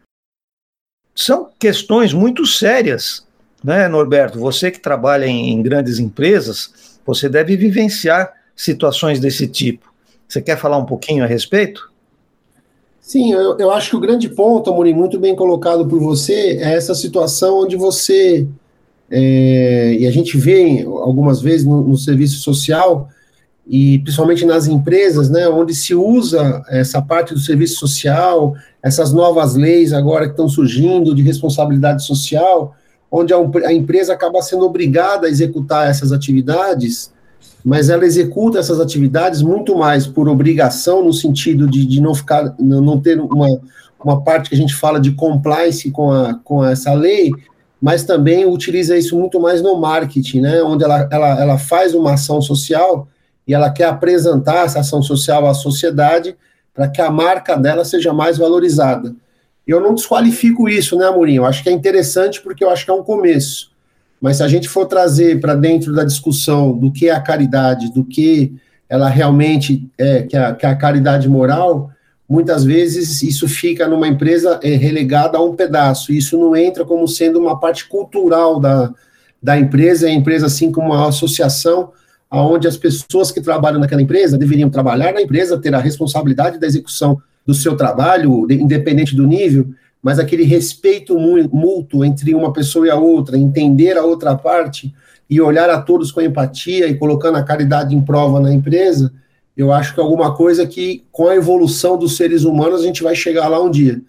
São 1.13 1.50
questões 1.60 2.12
muito 2.12 2.46
sérias, 2.46 3.26
né, 3.63 3.88
Norberto? 3.88 4.39
Você 4.39 4.72
que 4.72 4.80
trabalha 4.80 5.26
em, 5.26 5.52
em 5.52 5.62
grandes 5.62 6.00
empresas, 6.00 7.00
você 7.06 7.30
deve 7.30 7.56
vivenciar 7.56 8.34
situações 8.56 9.20
desse 9.20 9.48
tipo. 9.48 9.93
Você 10.28 10.41
quer 10.41 10.58
falar 10.58 10.78
um 10.78 10.86
pouquinho 10.86 11.24
a 11.24 11.28
respeito? 11.28 11.91
Sim, 13.00 13.32
eu, 13.32 13.58
eu 13.58 13.72
acho 13.72 13.91
que 13.91 13.96
o 13.96 14.00
grande 14.02 14.28
ponto, 14.28 14.70
Amorim, 14.70 14.93
muito 14.93 15.20
bem 15.20 15.36
colocado 15.36 15.88
por 15.88 16.00
você, 16.00 16.58
é 16.60 16.74
essa 16.74 16.93
situação 16.93 17.60
onde 17.60 17.78
você, 17.78 18.48
é, 19.10 19.96
e 20.00 20.06
a 20.06 20.12
gente 20.12 20.38
vê 20.38 20.84
algumas 20.86 21.41
vezes 21.41 21.65
no, 21.65 21.82
no, 21.82 21.98
serviço 21.98 22.39
social, 22.39 23.10
e 23.65 24.00
principalmente 24.00 24.46
nas 24.46 24.67
empresas, 24.67 25.30
né, 25.30 25.48
onde 25.48 25.74
se 25.76 25.93
usa 25.93 26.63
essa 26.70 27.02
parte 27.02 27.34
do 27.34 27.39
serviço 27.39 27.80
social, 27.80 28.56
essas 28.82 29.12
novas 29.13 29.56
leis 29.56 29.91
agora 29.93 30.26
que 30.26 30.32
estão 30.32 30.48
surgindo 30.48 31.13
de 31.13 31.22
responsabilidade 31.22 32.06
social, 32.06 32.76
onde 33.12 33.34
a, 33.34 33.38
a 33.65 33.74
empresa 33.74 34.13
acaba 34.13 34.41
sendo 34.41 34.65
obrigada 34.65 35.28
a 35.28 35.30
executar 35.30 35.89
essas 35.89 36.12
atividades, 36.12 37.12
mas 37.63 37.89
ela 37.89 38.06
executa 38.06 38.60
essas 38.60 38.80
atividades 38.80 39.41
muito 39.41 39.78
mais 39.78 40.08
por 40.08 40.30
obrigação, 40.30 41.04
no 41.04 41.13
sentido 41.13 41.67
de, 41.67 41.86
de 41.86 42.02
não 42.02 42.13
ficar, 42.13 42.56
não 42.60 43.00
ter 43.00 43.20
uma, 43.20 43.60
uma 44.04 44.22
parte 44.22 44.50
que 44.50 44.56
a 44.56 44.58
gente 44.58 44.76
fala 44.76 45.00
de 45.00 45.12
compliance 45.12 45.91
com, 45.91 46.12
a, 46.12 46.36
com 46.36 46.63
essa 46.63 46.93
lei, 46.93 47.32
mas 47.82 48.04
também 48.04 48.46
utiliza 48.46 48.98
isso 48.98 49.18
muito 49.18 49.40
mais 49.40 49.62
no 49.62 49.78
marketing, 49.78 50.42
né, 50.42 50.63
onde 50.63 50.84
ela, 50.84 51.08
ela, 51.12 51.42
ela 51.42 51.58
faz 51.58 51.94
uma 51.94 52.13
ação 52.13 52.42
social 52.42 53.08
e 53.48 53.54
ela 53.54 53.70
quer 53.70 53.86
apresentar 53.86 54.66
essa 54.66 54.80
ação 54.80 55.02
social 55.02 55.48
à 55.48 55.54
sociedade 55.54 56.36
para 56.74 56.88
que 56.88 57.02
a 57.02 57.10
marca 57.10 57.56
dela 57.56 57.86
seja 57.86 58.13
mais 58.13 58.38
valorizada. 58.38 59.16
Eu 59.66 59.80
não 59.82 59.94
desqualifico 59.94 60.70
isso, 60.70 60.98
né, 60.98 61.06
Amorim? 61.06 61.36
Eu 61.36 61.46
acho 61.46 61.63
que 61.63 61.70
é 61.70 61.72
interessante 61.72 62.42
porque 62.42 62.63
eu 62.63 62.70
acho 62.70 62.86
que 62.86 62.92
é 62.92 62.94
um 62.94 63.04
começo. 63.04 63.72
Mas 64.20 64.38
se 64.38 64.44
a 64.44 64.48
gente 64.48 64.68
for 64.68 64.86
trazer 64.86 65.40
para 65.40 65.56
dentro 65.56 65.94
da 65.94 66.04
discussão 66.04 66.72
do 66.72 66.92
que 66.92 67.10
é 67.10 67.12
a 67.12 67.22
caridade, 67.22 67.92
do 67.94 68.04
que 68.04 68.54
ela 68.90 69.10
realmente 69.10 69.90
é, 69.98 70.24
que 70.24 70.36
a, 70.36 70.54
que 70.56 70.66
a 70.66 70.76
caridade 70.76 71.28
moral, 71.28 71.92
muitas 72.30 72.63
vezes 72.63 73.22
isso 73.24 73.48
fica 73.48 73.88
numa 73.88 74.08
empresa 74.08 74.60
é, 74.62 74.76
relegada 74.76 75.38
a 75.38 75.44
um 75.44 75.56
pedaço. 75.56 76.12
Isso 76.12 76.38
não 76.38 76.56
entra 76.56 76.84
como 76.84 77.08
sendo 77.08 77.40
uma 77.40 77.60
parte 77.60 77.88
cultural 77.88 78.60
da, 78.60 78.94
da 79.42 79.58
empresa, 79.58 80.08
é 80.08 80.12
a 80.12 80.13
empresa 80.13 80.48
assim 80.48 80.72
como 80.72 80.94
uma 80.94 81.08
associação 81.08 81.92
onde 82.30 82.68
as 82.68 82.76
pessoas 82.76 83.32
que 83.32 83.40
trabalham 83.40 83.80
naquela 83.80 84.02
empresa 84.02 84.38
deveriam 84.38 84.70
trabalhar 84.70 85.13
na 85.13 85.22
empresa, 85.22 85.58
ter 85.58 85.74
a 85.74 85.80
responsabilidade 85.80 86.60
da 86.60 86.68
execução 86.68 87.18
do 87.46 87.54
seu 87.54 87.78
trabalho, 87.78 88.46
independente 88.52 89.16
do 89.16 89.26
nível, 89.26 89.70
mas 90.04 90.20
aquele 90.20 90.44
respeito 90.44 91.18
mútuo 91.18 92.04
entre 92.04 92.36
uma 92.36 92.52
pessoa 92.52 92.88
e 92.88 92.90
a 92.90 92.96
outra, 92.96 93.38
entender 93.38 93.98
a 93.98 94.04
outra 94.04 94.36
parte 94.36 94.94
e 95.30 95.40
olhar 95.40 95.70
a 95.70 95.82
todos 95.82 96.12
com 96.12 96.22
empatia 96.22 96.88
e 96.88 96.96
colocando 96.96 97.38
a 97.38 97.44
caridade 97.44 97.96
em 97.96 98.02
prova 98.02 98.40
na 98.40 98.54
empresa, 98.54 99.13
eu 99.58 99.74
acho 99.74 99.93
que 99.93 100.00
é 100.00 100.04
alguma 100.04 100.36
coisa 100.36 100.67
que, 100.67 101.04
com 101.12 101.28
a 101.28 101.36
evolução 101.36 101.98
dos 101.98 102.15
seres 102.15 102.43
humanos, 102.43 102.82
a 102.82 102.84
gente 102.86 103.02
vai 103.02 103.15
chegar 103.15 103.48
lá 103.48 103.60
um 103.60 103.72
dia. 103.72 104.00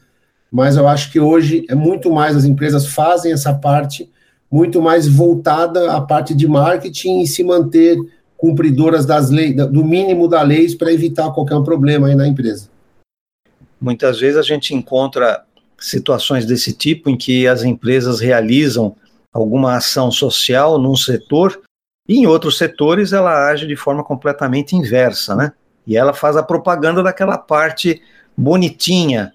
Mas 0.52 0.76
eu 0.76 0.86
acho 0.86 1.10
que 1.10 1.18
hoje 1.18 1.64
é 1.68 1.74
muito 1.74 2.12
mais, 2.12 2.36
as 2.36 2.44
empresas 2.44 2.86
fazem 2.86 3.32
essa 3.32 3.54
parte 3.54 4.10
muito 4.50 4.80
mais 4.80 5.08
voltada 5.08 5.92
à 5.92 6.00
parte 6.00 6.34
de 6.34 6.46
marketing 6.46 7.20
e 7.20 7.26
se 7.26 7.42
manter 7.42 7.98
cumpridoras 8.36 9.04
das 9.04 9.30
leis, 9.30 9.54
do 9.54 9.84
mínimo 9.84 10.28
da 10.28 10.42
lei 10.42 10.74
para 10.76 10.92
evitar 10.92 11.30
qualquer 11.32 11.60
problema 11.62 12.08
aí 12.08 12.14
na 12.14 12.26
empresa. 12.26 12.68
Muitas 13.80 14.20
vezes 14.20 14.36
a 14.36 14.42
gente 14.42 14.74
encontra 14.74 15.42
situações 15.78 16.44
desse 16.44 16.72
tipo 16.72 17.08
em 17.08 17.16
que 17.16 17.46
as 17.46 17.62
empresas 17.62 18.20
realizam 18.20 18.94
alguma 19.32 19.76
ação 19.76 20.10
social 20.10 20.78
num 20.78 20.96
setor 20.96 21.60
e 22.08 22.16
em 22.16 22.26
outros 22.26 22.56
setores 22.56 23.12
ela 23.12 23.48
age 23.50 23.66
de 23.66 23.76
forma 23.76 24.02
completamente 24.02 24.74
inversa, 24.74 25.36
né? 25.36 25.52
E 25.86 25.96
ela 25.96 26.14
faz 26.14 26.36
a 26.36 26.42
propaganda 26.42 27.02
daquela 27.02 27.36
parte 27.36 28.02
bonitinha. 28.36 29.32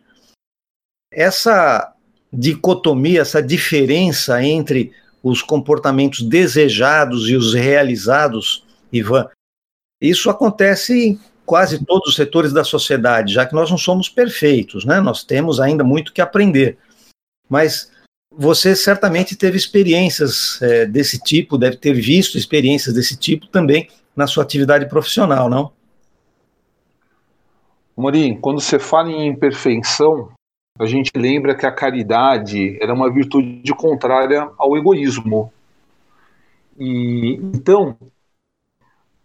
Essa 1.12 1.94
dicotomia, 2.32 3.22
essa 3.22 3.42
diferença 3.42 4.44
entre 4.44 4.92
os 5.22 5.42
comportamentos 5.42 6.22
desejados 6.22 7.30
e 7.30 7.36
os 7.36 7.54
realizados, 7.54 8.66
Ivan, 8.92 9.30
isso 10.02 10.30
acontece 10.30 11.20
quase 11.46 11.86
todos 11.86 12.10
os 12.10 12.16
setores 12.16 12.52
da 12.52 12.64
sociedade, 12.64 13.34
já 13.34 13.46
que 13.46 13.54
nós 13.54 13.70
não 13.70 13.78
somos 13.78 14.10
perfeitos, 14.10 14.84
né? 14.84 15.00
Nós 15.00 15.24
temos 15.24 15.60
ainda 15.60 15.84
muito 15.84 16.12
que 16.12 16.22
aprender. 16.22 16.78
Mas 17.48 17.92
você 18.38 18.76
certamente 18.76 19.36
teve 19.36 19.58
experiências 19.58 20.62
é, 20.62 20.86
desse 20.86 21.20
tipo, 21.22 21.58
deve 21.58 21.78
ter 21.78 21.94
visto 21.94 22.38
experiências 22.38 22.94
desse 22.94 23.18
tipo 23.18 23.48
também 23.48 23.88
na 24.16 24.28
sua 24.28 24.44
atividade 24.44 24.88
profissional, 24.88 25.50
não? 25.50 25.72
Morim, 27.96 28.36
quando 28.40 28.60
você 28.60 28.80
fala 28.80 29.12
em 29.12 29.28
imperfeição, 29.28 30.32
a 30.80 30.86
gente 30.86 31.12
lembra 31.16 31.56
que 31.56 31.66
a 31.66 31.72
caridade 31.72 32.78
era 32.82 32.94
uma 32.94 33.12
virtude 33.12 33.74
contrária 33.76 34.50
ao 34.58 34.76
egoísmo. 34.76 35.54
E 36.80 37.36
então, 37.54 37.96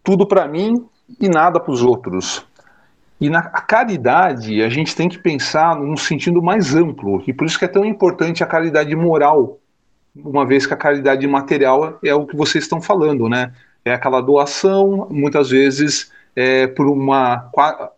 tudo 0.03 0.27
para 0.27 0.47
mim 0.47 0.87
e 1.19 1.27
nada 1.27 1.59
para 1.59 1.71
os 1.71 1.81
outros. 1.81 2.45
E 3.19 3.29
na 3.29 3.41
caridade, 3.41 4.61
a 4.61 4.69
gente 4.69 4.95
tem 4.95 5.09
que 5.09 5.17
pensar 5.17 5.75
num 5.75 5.97
sentido 5.97 6.41
mais 6.41 6.73
amplo, 6.73 7.21
e 7.27 7.33
por 7.33 7.45
isso 7.45 7.59
que 7.59 7.65
é 7.65 7.67
tão 7.67 7.83
importante 7.83 8.43
a 8.43 8.47
caridade 8.47 8.95
moral, 8.95 9.59
uma 10.15 10.45
vez 10.45 10.65
que 10.65 10.73
a 10.73 10.77
caridade 10.77 11.27
material 11.27 11.99
é 12.03 12.13
o 12.13 12.25
que 12.25 12.35
vocês 12.35 12.63
estão 12.63 12.81
falando, 12.81 13.27
né? 13.27 13.51
É 13.83 13.93
aquela 13.93 14.21
doação, 14.21 15.07
muitas 15.09 15.49
vezes 15.49 16.11
é, 16.35 16.67
por 16.67 16.87
uma 16.87 17.49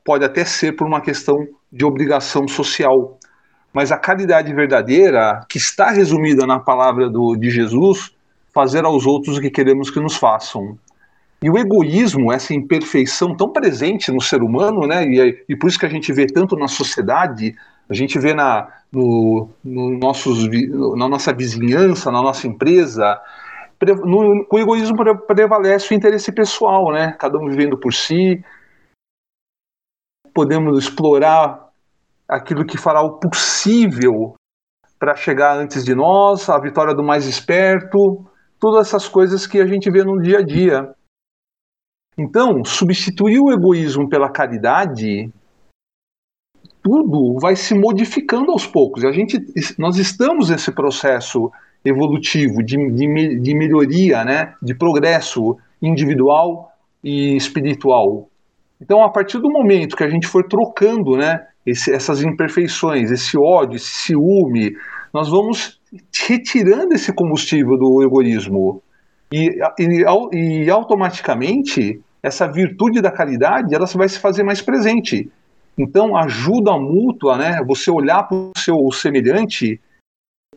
pode 0.03 0.25
até 0.25 0.43
ser 0.43 0.73
por 0.73 0.87
uma 0.87 1.01
questão 1.01 1.47
de 1.71 1.85
obrigação 1.85 2.47
social. 2.47 3.17
Mas 3.73 3.91
a 3.91 3.97
caridade 3.97 4.53
verdadeira, 4.53 5.45
que 5.47 5.57
está 5.57 5.91
resumida 5.91 6.45
na 6.45 6.59
palavra 6.59 7.09
do, 7.09 7.35
de 7.35 7.49
Jesus, 7.49 8.11
fazer 8.53 8.83
aos 8.83 9.05
outros 9.05 9.37
o 9.37 9.41
que 9.41 9.49
queremos 9.49 9.89
que 9.89 9.99
nos 9.99 10.15
façam. 10.15 10.77
E 11.43 11.49
o 11.49 11.57
egoísmo, 11.57 12.31
essa 12.31 12.53
imperfeição 12.53 13.35
tão 13.35 13.51
presente 13.51 14.11
no 14.11 14.21
ser 14.21 14.43
humano, 14.43 14.85
né, 14.85 15.03
e, 15.05 15.43
e 15.49 15.55
por 15.55 15.67
isso 15.67 15.79
que 15.79 15.85
a 15.87 15.89
gente 15.89 16.13
vê 16.13 16.27
tanto 16.27 16.55
na 16.55 16.67
sociedade, 16.67 17.55
a 17.89 17.93
gente 17.93 18.19
vê 18.19 18.33
na, 18.33 18.71
no, 18.91 19.49
no 19.63 19.97
nossos, 19.97 20.47
na 20.95 21.09
nossa 21.09 21.33
vizinhança, 21.33 22.11
na 22.11 22.21
nossa 22.21 22.45
empresa, 22.45 23.19
no, 24.05 24.45
o 24.49 24.59
egoísmo 24.59 24.95
prevalece 25.25 25.91
o 25.91 25.97
interesse 25.97 26.31
pessoal, 26.31 26.91
né? 26.91 27.13
Cada 27.13 27.37
um 27.37 27.49
vivendo 27.49 27.77
por 27.77 27.93
si. 27.93 28.43
Podemos 30.33 30.77
explorar 30.77 31.69
aquilo 32.27 32.65
que 32.65 32.77
fará 32.77 33.01
o 33.01 33.19
possível 33.19 34.35
para 34.99 35.15
chegar 35.15 35.57
antes 35.57 35.83
de 35.83 35.95
nós, 35.95 36.47
a 36.47 36.59
vitória 36.59 36.93
do 36.93 37.03
mais 37.03 37.25
esperto, 37.25 38.23
todas 38.59 38.87
essas 38.87 39.07
coisas 39.07 39.47
que 39.47 39.59
a 39.59 39.65
gente 39.65 39.89
vê 39.89 40.03
no 40.03 40.21
dia 40.21 40.39
a 40.39 40.43
dia. 40.43 40.93
Então, 42.21 42.63
substituir 42.63 43.39
o 43.39 43.51
egoísmo 43.51 44.07
pela 44.07 44.29
caridade, 44.29 45.27
tudo 46.83 47.39
vai 47.39 47.55
se 47.55 47.73
modificando 47.73 48.51
aos 48.51 48.67
poucos. 48.67 49.03
A 49.03 49.11
gente, 49.11 49.39
nós 49.77 49.97
estamos 49.97 50.51
nesse 50.51 50.71
processo 50.71 51.51
evolutivo 51.83 52.61
de, 52.61 52.77
de, 52.91 53.39
de 53.39 53.55
melhoria, 53.55 54.23
né, 54.23 54.53
de 54.61 54.75
progresso 54.75 55.57
individual 55.81 56.71
e 57.03 57.35
espiritual. 57.35 58.29
Então, 58.79 59.03
a 59.03 59.09
partir 59.09 59.39
do 59.39 59.49
momento 59.49 59.97
que 59.97 60.03
a 60.03 60.09
gente 60.09 60.27
for 60.27 60.47
trocando, 60.47 61.17
né, 61.17 61.47
esse, 61.65 61.91
essas 61.91 62.21
imperfeições, 62.21 63.09
esse 63.09 63.35
ódio, 63.35 63.77
esse 63.77 63.89
ciúme, 63.89 64.75
nós 65.11 65.27
vamos 65.27 65.81
retirando 66.27 66.93
esse 66.93 67.11
combustível 67.11 67.77
do 67.77 68.03
egoísmo. 68.03 68.83
E, 69.31 69.57
e, 69.79 70.03
e 70.33 70.69
automaticamente, 70.69 71.99
essa 72.23 72.47
virtude 72.47 73.01
da 73.01 73.11
caridade 73.11 73.73
ela 73.73 73.85
vai 73.85 74.07
se 74.07 74.19
fazer 74.19 74.43
mais 74.43 74.61
presente. 74.61 75.31
Então, 75.77 76.15
ajuda 76.15 76.77
mútua, 76.77 77.37
né? 77.37 77.63
Você 77.65 77.89
olhar 77.89 78.23
para 78.23 78.37
o 78.37 78.51
seu 78.57 78.91
semelhante, 78.91 79.79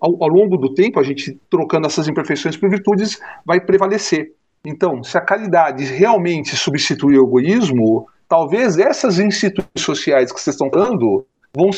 ao, 0.00 0.22
ao, 0.22 0.29
longo 0.29 0.57
do 0.57 0.74
tempo, 0.74 1.00
a 1.00 1.03
gente 1.03 1.38
trocando 1.48 1.87
essas 1.87 2.09
imperfeições 2.09 2.57
por 2.57 2.68
virtudes, 2.68 3.18
vai 3.44 3.61
prevalecer. 3.61 4.33
Então, 4.64 5.03
se 5.03 5.16
a 5.16 5.20
caridade 5.20 5.85
realmente 5.85 6.57
substituir 6.57 7.18
o 7.18 7.27
egoísmo, 7.27 8.07
talvez 8.29 8.79
essas 8.79 9.18
instituições 9.18 9.85
sociais 9.85 10.33
que 10.33 10.40
vocês 10.40 10.55
estão 10.55 10.70
falando 10.70 11.27
vão, 11.55 11.70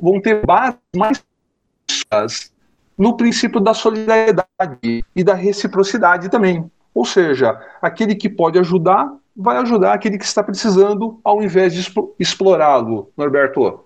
vão 0.00 0.20
ter 0.20 0.44
bases 0.44 0.78
mais 0.96 1.22
no 2.96 3.16
princípio 3.16 3.60
da 3.60 3.72
solidariedade 3.72 5.02
e 5.16 5.24
da 5.24 5.34
reciprocidade 5.34 6.28
também. 6.28 6.70
Ou 6.94 7.04
seja, 7.04 7.58
aquele 7.80 8.14
que 8.14 8.28
pode 8.28 8.58
ajudar, 8.58 9.10
vai 9.36 9.56
ajudar 9.58 9.94
aquele 9.94 10.18
que 10.18 10.24
está 10.24 10.42
precisando, 10.42 11.18
ao 11.24 11.42
invés 11.42 11.72
de 11.72 11.88
explorá-lo, 12.18 13.10
Norberto. 13.16 13.84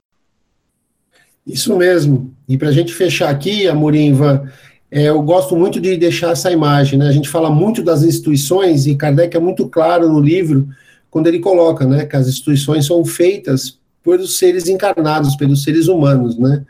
Isso 1.47 1.77
mesmo. 1.77 2.35
E 2.49 2.57
para 2.57 2.69
a 2.69 2.73
gente 2.73 2.95
fechar 2.95 3.29
aqui, 3.29 3.69
Amorim, 3.69 4.09
Ivan, 4.09 4.51
é, 4.91 5.09
eu 5.09 5.21
gosto 5.23 5.55
muito 5.57 5.81
de 5.81 5.97
deixar 5.97 6.31
essa 6.31 6.51
imagem. 6.51 6.99
Né? 6.99 7.07
A 7.07 7.13
gente 7.13 7.29
fala 7.29 7.51
muito 7.51 7.83
das 7.83 8.03
instituições, 8.03 8.87
e 8.87 8.95
Kardec 8.95 9.37
é 9.37 9.41
muito 9.41 9.69
claro 9.69 10.09
no 10.09 10.21
livro, 10.21 10.69
quando 11.11 11.27
ele 11.27 11.39
coloca 11.39 11.87
né, 11.87 12.07
que 12.07 12.17
as 12.17 12.27
instituições 12.27 12.87
são 12.87 13.05
feitas 13.05 13.79
pelos 14.03 14.39
seres 14.39 14.69
encarnados, 14.69 15.37
pelos 15.37 15.63
seres 15.63 15.89
humanos, 15.89 16.39
né? 16.39 16.65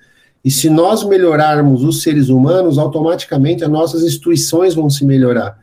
E 0.45 0.51
se 0.51 0.69
nós 0.69 1.03
melhorarmos 1.03 1.83
os 1.83 2.03
seres 2.03 2.29
humanos, 2.29 2.77
automaticamente 2.77 3.65
as 3.65 3.71
nossas 3.71 4.03
instituições 4.03 4.75
vão 4.75 4.91
se 4.91 5.05
melhorar. 5.05 5.59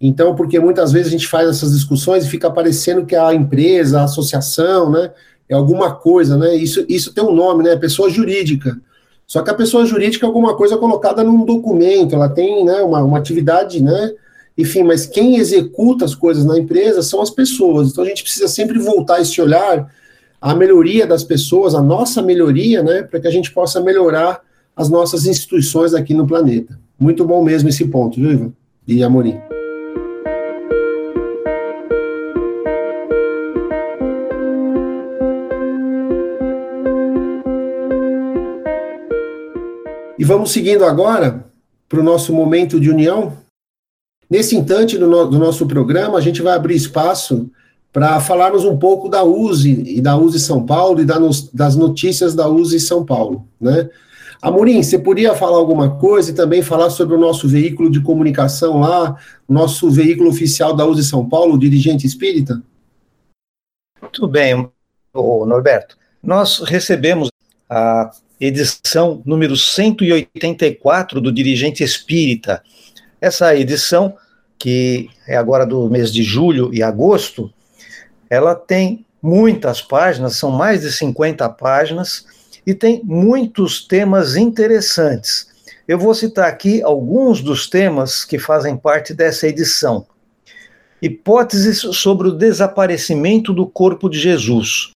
Então, 0.00 0.34
porque 0.34 0.60
muitas 0.60 0.92
vezes 0.92 1.08
a 1.08 1.10
gente 1.10 1.26
faz 1.26 1.48
essas 1.48 1.72
discussões 1.72 2.24
e 2.24 2.30
fica 2.30 2.50
parecendo 2.50 3.04
que 3.04 3.16
a 3.16 3.34
empresa, 3.34 4.00
a 4.00 4.04
associação, 4.04 4.90
né, 4.90 5.10
é 5.48 5.54
alguma 5.54 5.94
coisa, 5.94 6.36
né? 6.36 6.54
Isso, 6.54 6.84
isso 6.88 7.12
tem 7.12 7.24
um 7.24 7.32
nome, 7.32 7.64
né? 7.64 7.74
Pessoa 7.74 8.10
jurídica. 8.10 8.78
Só 9.26 9.42
que 9.42 9.50
a 9.50 9.54
pessoa 9.54 9.84
jurídica 9.84 10.24
é 10.24 10.28
alguma 10.28 10.56
coisa 10.56 10.76
colocada 10.76 11.22
num 11.24 11.44
documento, 11.44 12.14
ela 12.14 12.28
tem 12.28 12.64
né, 12.64 12.80
uma, 12.80 13.02
uma 13.02 13.18
atividade, 13.18 13.82
né? 13.82 14.12
Enfim, 14.56 14.82
mas 14.82 15.06
quem 15.06 15.36
executa 15.36 16.04
as 16.04 16.14
coisas 16.14 16.44
na 16.44 16.58
empresa 16.58 17.02
são 17.02 17.20
as 17.20 17.30
pessoas. 17.30 17.90
Então 17.90 18.04
a 18.04 18.06
gente 18.06 18.22
precisa 18.22 18.48
sempre 18.48 18.78
voltar 18.78 19.20
esse 19.20 19.40
olhar 19.40 19.90
à 20.40 20.54
melhoria 20.54 21.06
das 21.06 21.22
pessoas, 21.22 21.74
a 21.74 21.82
nossa 21.82 22.22
melhoria, 22.22 22.82
né? 22.82 23.02
Para 23.02 23.20
que 23.20 23.28
a 23.28 23.30
gente 23.30 23.52
possa 23.52 23.80
melhorar 23.80 24.40
as 24.74 24.88
nossas 24.88 25.26
instituições 25.26 25.94
aqui 25.94 26.14
no 26.14 26.26
planeta. 26.26 26.78
Muito 26.98 27.24
bom 27.24 27.42
mesmo 27.42 27.68
esse 27.68 27.86
ponto, 27.86 28.18
viu, 28.18 28.30
Ivan? 28.30 28.52
E 28.86 29.02
Amorim. 29.02 29.57
E 40.18 40.24
vamos 40.24 40.50
seguindo 40.50 40.84
agora 40.84 41.46
para 41.88 42.00
o 42.00 42.02
nosso 42.02 42.32
momento 42.32 42.80
de 42.80 42.90
união. 42.90 43.36
Nesse 44.28 44.56
instante 44.56 44.98
do, 44.98 45.06
no, 45.06 45.26
do 45.26 45.38
nosso 45.38 45.66
programa, 45.66 46.18
a 46.18 46.20
gente 46.20 46.42
vai 46.42 46.54
abrir 46.54 46.74
espaço 46.74 47.48
para 47.92 48.20
falarmos 48.20 48.64
um 48.64 48.76
pouco 48.76 49.08
da 49.08 49.22
USE 49.22 49.84
e 49.86 50.00
da 50.00 50.16
USE 50.16 50.40
São 50.40 50.66
Paulo 50.66 51.00
e 51.00 51.04
da 51.04 51.18
das 51.54 51.76
notícias 51.76 52.34
da 52.34 52.48
USE 52.48 52.80
São 52.80 53.04
Paulo, 53.04 53.46
né? 53.60 53.88
Amorim, 54.40 54.80
você 54.82 54.98
podia 54.98 55.34
falar 55.34 55.56
alguma 55.56 55.96
coisa 55.96 56.30
e 56.30 56.34
também 56.34 56.62
falar 56.62 56.90
sobre 56.90 57.16
o 57.16 57.18
nosso 57.18 57.48
veículo 57.48 57.90
de 57.90 58.00
comunicação 58.00 58.78
lá, 58.78 59.16
nosso 59.48 59.90
veículo 59.90 60.28
oficial 60.28 60.76
da 60.76 60.86
USE 60.86 61.04
São 61.04 61.28
Paulo, 61.28 61.54
o 61.54 61.58
Dirigente 61.58 62.06
Espírita? 62.06 62.62
Muito 64.00 64.28
bem, 64.28 64.68
Norberto. 65.12 65.96
Nós 66.22 66.60
recebemos 66.60 67.30
a 67.68 68.12
edição 68.40 69.22
número 69.24 69.56
184 69.56 71.20
do 71.20 71.32
Dirigente 71.32 71.82
Espírita. 71.82 72.62
Essa 73.20 73.56
edição, 73.56 74.14
que 74.58 75.08
é 75.26 75.36
agora 75.36 75.66
do 75.66 75.88
mês 75.90 76.12
de 76.12 76.22
julho 76.22 76.72
e 76.72 76.82
agosto, 76.82 77.52
ela 78.30 78.54
tem 78.54 79.04
muitas 79.20 79.82
páginas, 79.82 80.36
são 80.36 80.50
mais 80.50 80.82
de 80.82 80.92
50 80.92 81.48
páginas, 81.50 82.24
e 82.66 82.74
tem 82.74 83.00
muitos 83.02 83.86
temas 83.86 84.36
interessantes. 84.36 85.48
Eu 85.88 85.98
vou 85.98 86.14
citar 86.14 86.46
aqui 86.48 86.82
alguns 86.82 87.40
dos 87.40 87.66
temas 87.66 88.24
que 88.24 88.38
fazem 88.38 88.76
parte 88.76 89.14
dessa 89.14 89.48
edição. 89.48 90.06
Hipóteses 91.00 91.78
sobre 91.78 92.28
o 92.28 92.32
desaparecimento 92.32 93.54
do 93.54 93.66
corpo 93.66 94.08
de 94.08 94.18
Jesus. 94.18 94.90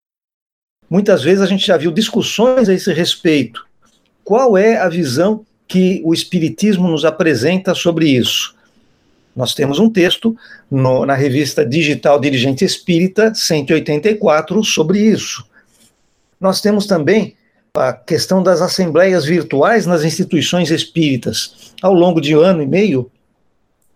Muitas 0.89 1.23
vezes 1.23 1.41
a 1.41 1.45
gente 1.45 1.65
já 1.65 1.78
viu 1.78 1.91
discussões 1.91 2.67
a 2.67 2.73
esse 2.73 2.91
respeito. 2.91 3.65
Qual 4.23 4.58
é 4.58 4.78
a 4.78 4.89
visão 4.89 5.45
que 5.67 6.02
o 6.04 6.13
Espiritismo 6.13 6.88
nos 6.88 7.06
apresenta 7.06 7.75
sobre 7.75 8.08
isso? 8.10 8.56
Nós 9.36 9.54
temos 9.54 9.80
um 9.80 9.89
texto 9.89 10.36
no, 10.69 11.06
na 11.06 11.13
revista 11.13 11.65
digital 11.65 12.19
Dirigente 12.19 12.65
Espírita 12.65 13.34
184 13.34 14.63
sobre 14.63 14.99
isso. 14.99 15.45
Nós 16.41 16.60
temos 16.60 16.88
também 16.88 17.36
a 17.75 17.93
questão 17.93 18.41
das 18.41 18.62
assembleias 18.62 19.25
virtuais 19.25 19.86
nas 19.86 20.04
instituições 20.04 20.71
espíritas. 20.71 21.73
Ao 21.82 21.93
longo 21.93 22.19
de 22.19 22.36
um 22.36 22.41
ano 22.41 22.63
e 22.63 22.67
meio, 22.67 23.12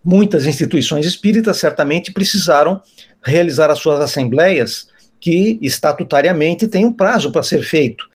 muitas 0.04 0.46
instituições 0.46 1.06
espíritas 1.06 1.58
certamente 1.58 2.14
precisaram 2.14 2.82
realizar 3.24 3.72
as 3.72 3.80
suas 3.80 4.00
assembleias 4.00 4.88
que 5.24 5.58
estatutariamente 5.62 6.68
tem 6.68 6.84
um 6.84 6.92
prazo 6.92 7.32
para 7.32 7.42
ser 7.44 7.64
feito. 7.64 8.10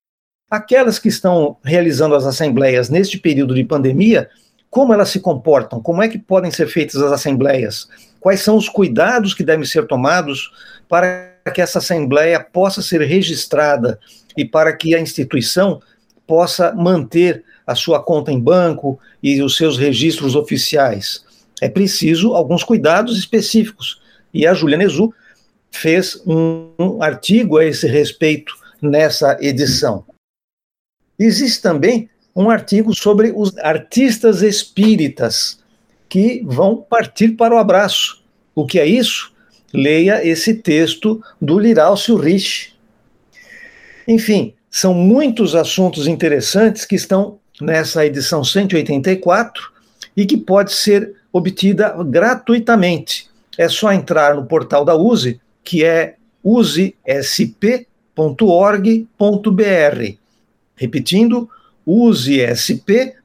Aquelas 0.51 0.99
que 0.99 1.09
estão 1.09 1.57
realizando 1.64 2.14
as 2.14 2.27
assembleias 2.27 2.90
neste 2.90 3.16
período 3.16 3.55
de 3.55 3.64
pandemia, 3.64 4.29
como 4.68 4.92
elas 4.92 5.09
se 5.09 5.18
comportam? 5.18 5.81
Como 5.81 6.03
é 6.03 6.09
que 6.09 6.18
podem 6.18 6.51
ser 6.51 6.66
feitas 6.66 7.01
as 7.01 7.11
assembleias? 7.11 7.88
Quais 8.21 8.40
são 8.40 8.59
os 8.59 8.68
cuidados 8.68 9.33
que 9.33 9.42
devem 9.42 9.64
ser 9.64 9.87
tomados 9.87 10.53
para 10.87 11.33
que 11.55 11.62
essa 11.62 11.79
assembleia 11.79 12.40
possa 12.40 12.83
ser 12.83 13.01
registrada 13.01 13.99
e 14.37 14.44
para 14.44 14.77
que 14.77 14.94
a 14.94 15.01
instituição 15.01 15.81
possa 16.27 16.75
manter 16.75 17.42
a 17.66 17.75
sua 17.75 18.03
conta 18.03 18.31
em 18.31 18.38
banco 18.38 19.01
e 19.23 19.40
os 19.40 19.57
seus 19.57 19.79
registros 19.79 20.37
oficiais. 20.37 21.25
É 21.59 21.71
preciso 21.71 22.35
alguns 22.35 22.62
cuidados 22.62 23.16
específicos. 23.16 23.99
E 24.35 24.47
a 24.47 24.53
Julia 24.53 24.77
Nezu 24.77 25.11
fez 25.70 26.20
um, 26.26 27.02
artigo 27.02 27.59
a 27.59 27.64
esse 27.64 27.87
respeito 27.87 28.54
nessa 28.81 29.37
edição. 29.40 30.04
Existe 31.18 31.61
também 31.61 32.09
um 32.35 32.50
artigo 32.50 32.94
sobre 32.94 33.33
os 33.35 33.57
artistas 33.59 34.42
espíritas 34.42 35.59
que 36.09 36.42
vão 36.44 36.76
partir 36.76 37.31
para 37.31 37.54
o 37.54 37.59
abraço. 37.59 38.22
O 38.54 38.66
que 38.66 38.78
é 38.78 38.87
isso? 38.87 39.33
Leia 39.72 40.26
esse 40.26 40.54
texto 40.54 41.22
do 41.40 41.59
Liraucio 41.59 42.16
Rich. 42.16 42.74
Enfim, 44.07 44.54
são 44.70 44.94
muitos 44.94 45.54
assuntos 45.54 46.07
interessantes 46.07 46.85
que 46.85 46.94
estão 46.94 47.38
nessa 47.61 48.07
edição 48.07 48.44
184 48.44 49.72
e 50.16 50.24
que 50.24 50.37
pode 50.37 50.72
ser 50.72 51.16
obtida 51.33 51.94
gratuitamente. 52.04 53.28
É 53.57 53.68
só 53.68 53.92
entrar 53.92 54.35
no 54.35 54.46
portal 54.46 54.85
da 54.85 54.96
USE, 54.96 55.40
que 55.68 55.85
é 55.85 56.14
usesp.org.br. 56.42 56.96
Repetindo, 60.74 61.50
usesp.org.br. 61.85 63.18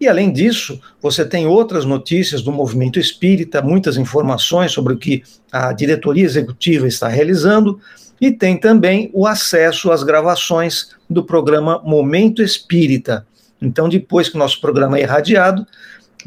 E 0.00 0.08
além 0.08 0.32
disso, 0.32 0.80
você 1.00 1.24
tem 1.24 1.46
outras 1.46 1.84
notícias 1.84 2.42
do 2.42 2.50
movimento 2.50 2.98
espírita, 2.98 3.62
muitas 3.62 3.96
informações 3.96 4.72
sobre 4.72 4.94
o 4.94 4.98
que 4.98 5.22
a 5.52 5.72
diretoria 5.72 6.24
executiva 6.24 6.88
está 6.88 7.06
realizando, 7.06 7.80
e 8.20 8.32
tem 8.32 8.58
também 8.58 9.12
o 9.14 9.28
acesso 9.28 9.92
às 9.92 10.02
gravações 10.02 10.88
do 11.08 11.22
programa 11.22 11.80
Momento 11.84 12.42
Espírita. 12.42 13.24
Então, 13.62 13.88
depois 13.88 14.28
que 14.28 14.34
o 14.34 14.40
nosso 14.40 14.60
programa 14.60 14.98
é 14.98 15.02
irradiado, 15.02 15.64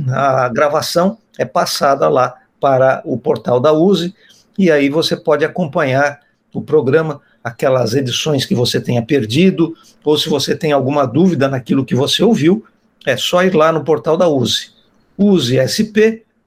a 0.08 0.48
gravação 0.48 1.18
é 1.38 1.44
passada 1.44 2.08
lá 2.08 2.41
para 2.62 3.02
o 3.04 3.18
portal 3.18 3.60
da 3.60 3.74
USE, 3.74 4.14
e 4.58 4.70
aí 4.70 4.88
você 4.90 5.18
pode 5.18 5.44
acompanhar 5.44 6.20
o 6.54 6.62
programa, 6.62 7.20
aquelas 7.44 7.96
edições 7.96 8.46
que 8.46 8.54
você 8.54 8.80
tenha 8.80 9.02
perdido, 9.02 9.74
ou 10.04 10.16
se 10.18 10.30
você 10.30 10.56
tem 10.56 10.72
alguma 10.72 11.06
dúvida 11.08 11.48
naquilo 11.48 11.84
que 11.84 11.96
você 11.96 12.24
ouviu, 12.24 12.64
é 13.06 13.18
só 13.18 13.44
ir 13.44 13.56
lá 13.56 13.72
no 13.72 13.84
portal 13.84 14.16
da 14.16 14.30
USE, 14.30 14.70
usesp.org.br, 15.18 16.40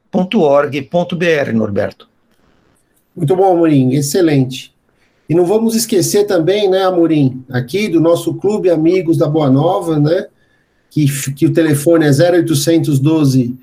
Norberto. 1.52 2.08
Muito 3.16 3.34
bom, 3.34 3.52
Amorim, 3.52 3.94
excelente. 3.94 4.72
E 5.28 5.34
não 5.34 5.46
vamos 5.46 5.74
esquecer 5.74 6.26
também, 6.26 6.70
né, 6.70 6.84
Amorim, 6.84 7.42
aqui 7.50 7.88
do 7.88 7.98
nosso 7.98 8.34
Clube 8.34 8.70
Amigos 8.70 9.16
da 9.16 9.26
Boa 9.26 9.50
Nova, 9.50 9.98
né, 9.98 10.26
que, 10.90 11.06
que 11.32 11.46
o 11.46 11.52
telefone 11.52 12.06
é 12.06 12.10
0812 12.10 13.56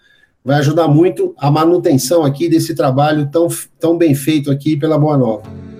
vai 0.44 0.58
ajudar 0.58 0.88
muito 0.88 1.34
a 1.36 1.50
manutenção 1.50 2.24
aqui 2.24 2.48
desse 2.48 2.74
trabalho 2.74 3.28
tão, 3.30 3.48
tão 3.78 3.98
bem 3.98 4.14
feito 4.14 4.50
aqui 4.50 4.76
pela 4.76 4.98
Boa 4.98 5.18
Nova. 5.18 5.71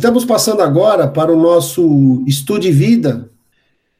Estamos 0.00 0.24
passando 0.24 0.62
agora 0.62 1.06
para 1.06 1.30
o 1.30 1.38
nosso 1.38 2.24
Estude 2.26 2.72
Vida, 2.72 3.28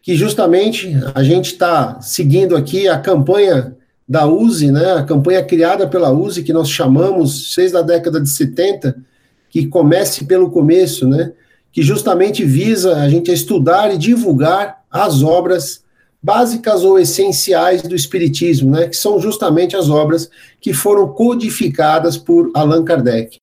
que 0.01 0.17
justamente 0.17 0.97
a 1.15 1.23
gente 1.23 1.53
está 1.53 2.01
seguindo 2.01 2.57
aqui 2.57 2.89
a 2.89 2.99
campanha 2.99 3.77
da 4.09 4.27
USE, 4.27 4.73
né, 4.73 4.95
a 4.95 5.03
campanha 5.03 5.45
criada 5.45 5.87
pela 5.87 6.11
USE, 6.11 6.43
que 6.43 6.55
nós 6.55 6.71
chamamos, 6.71 7.55
desde 7.55 7.77
a 7.77 7.83
década 7.83 8.19
de 8.19 8.31
70, 8.31 8.97
que 9.51 9.67
comece 9.67 10.25
pelo 10.25 10.51
começo, 10.51 11.07
né, 11.07 11.33
que 11.71 11.83
justamente 11.83 12.47
visa 12.47 12.97
a 12.97 13.07
gente 13.07 13.31
estudar 13.31 13.93
e 13.93 13.99
divulgar 13.99 14.83
as 14.91 15.23
obras 15.23 15.85
básicas 16.23 16.83
ou 16.83 16.99
essenciais 16.99 17.83
do 17.83 17.95
Espiritismo, 17.95 18.71
né, 18.71 18.89
que 18.89 18.97
são 18.97 19.21
justamente 19.21 19.77
as 19.77 19.91
obras 19.91 20.31
que 20.63 20.73
foram 20.73 21.09
codificadas 21.09 22.17
por 22.17 22.51
Allan 22.55 22.87
Kardec. 22.87 23.39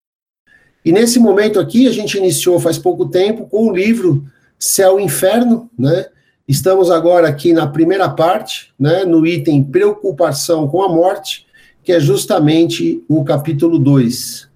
E 0.88 0.92
nesse 0.94 1.20
momento 1.20 1.60
aqui, 1.60 1.86
a 1.86 1.92
gente 1.92 2.18
iniciou 2.18 2.62
faz 2.62 2.78
pouco 2.78 3.10
tempo 3.10 3.46
com 3.46 3.68
o 3.68 3.76
livro 3.76 4.24
Céu 4.58 4.98
e 4.98 5.04
Inferno, 5.04 5.70
né, 5.78 6.06
Estamos 6.48 6.90
agora 6.90 7.28
aqui 7.28 7.52
na 7.52 7.68
primeira 7.68 8.08
parte, 8.08 8.74
né, 8.80 9.04
no 9.04 9.28
item 9.28 9.62
Preocupação 9.62 10.66
com 10.66 10.82
a 10.82 10.88
Morte, 10.88 11.46
que 11.84 11.92
é 11.92 12.00
justamente 12.00 13.04
o 13.10 13.22
capítulo 13.26 13.78
2. 13.78 14.50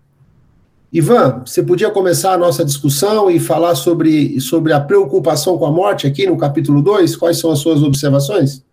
Ivan, 0.94 1.44
você 1.46 1.62
podia 1.62 1.92
começar 1.92 2.32
a 2.32 2.38
nossa 2.38 2.64
discussão 2.64 3.30
e 3.30 3.38
falar 3.38 3.76
sobre, 3.76 4.40
sobre 4.40 4.72
a 4.72 4.80
preocupação 4.80 5.58
com 5.58 5.66
a 5.66 5.72
morte 5.72 6.08
aqui 6.08 6.26
no 6.26 6.38
capítulo 6.38 6.82
2? 6.82 7.18
Quais 7.18 7.40
são 7.40 7.52
as 7.52 7.60
suas 7.60 7.84
observações? 7.84 8.64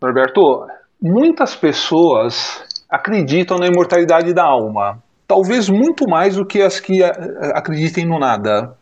Norberto, 0.00 0.68
muitas 1.02 1.56
pessoas 1.56 2.62
acreditam 2.88 3.58
na 3.58 3.66
imortalidade 3.66 4.32
da 4.32 4.44
alma, 4.44 5.02
talvez 5.26 5.68
muito 5.68 6.08
mais 6.08 6.36
do 6.36 6.46
que 6.46 6.62
as 6.62 6.80
que 6.80 7.02
acreditem 7.02 8.06
no 8.06 8.18
nada. 8.18 8.76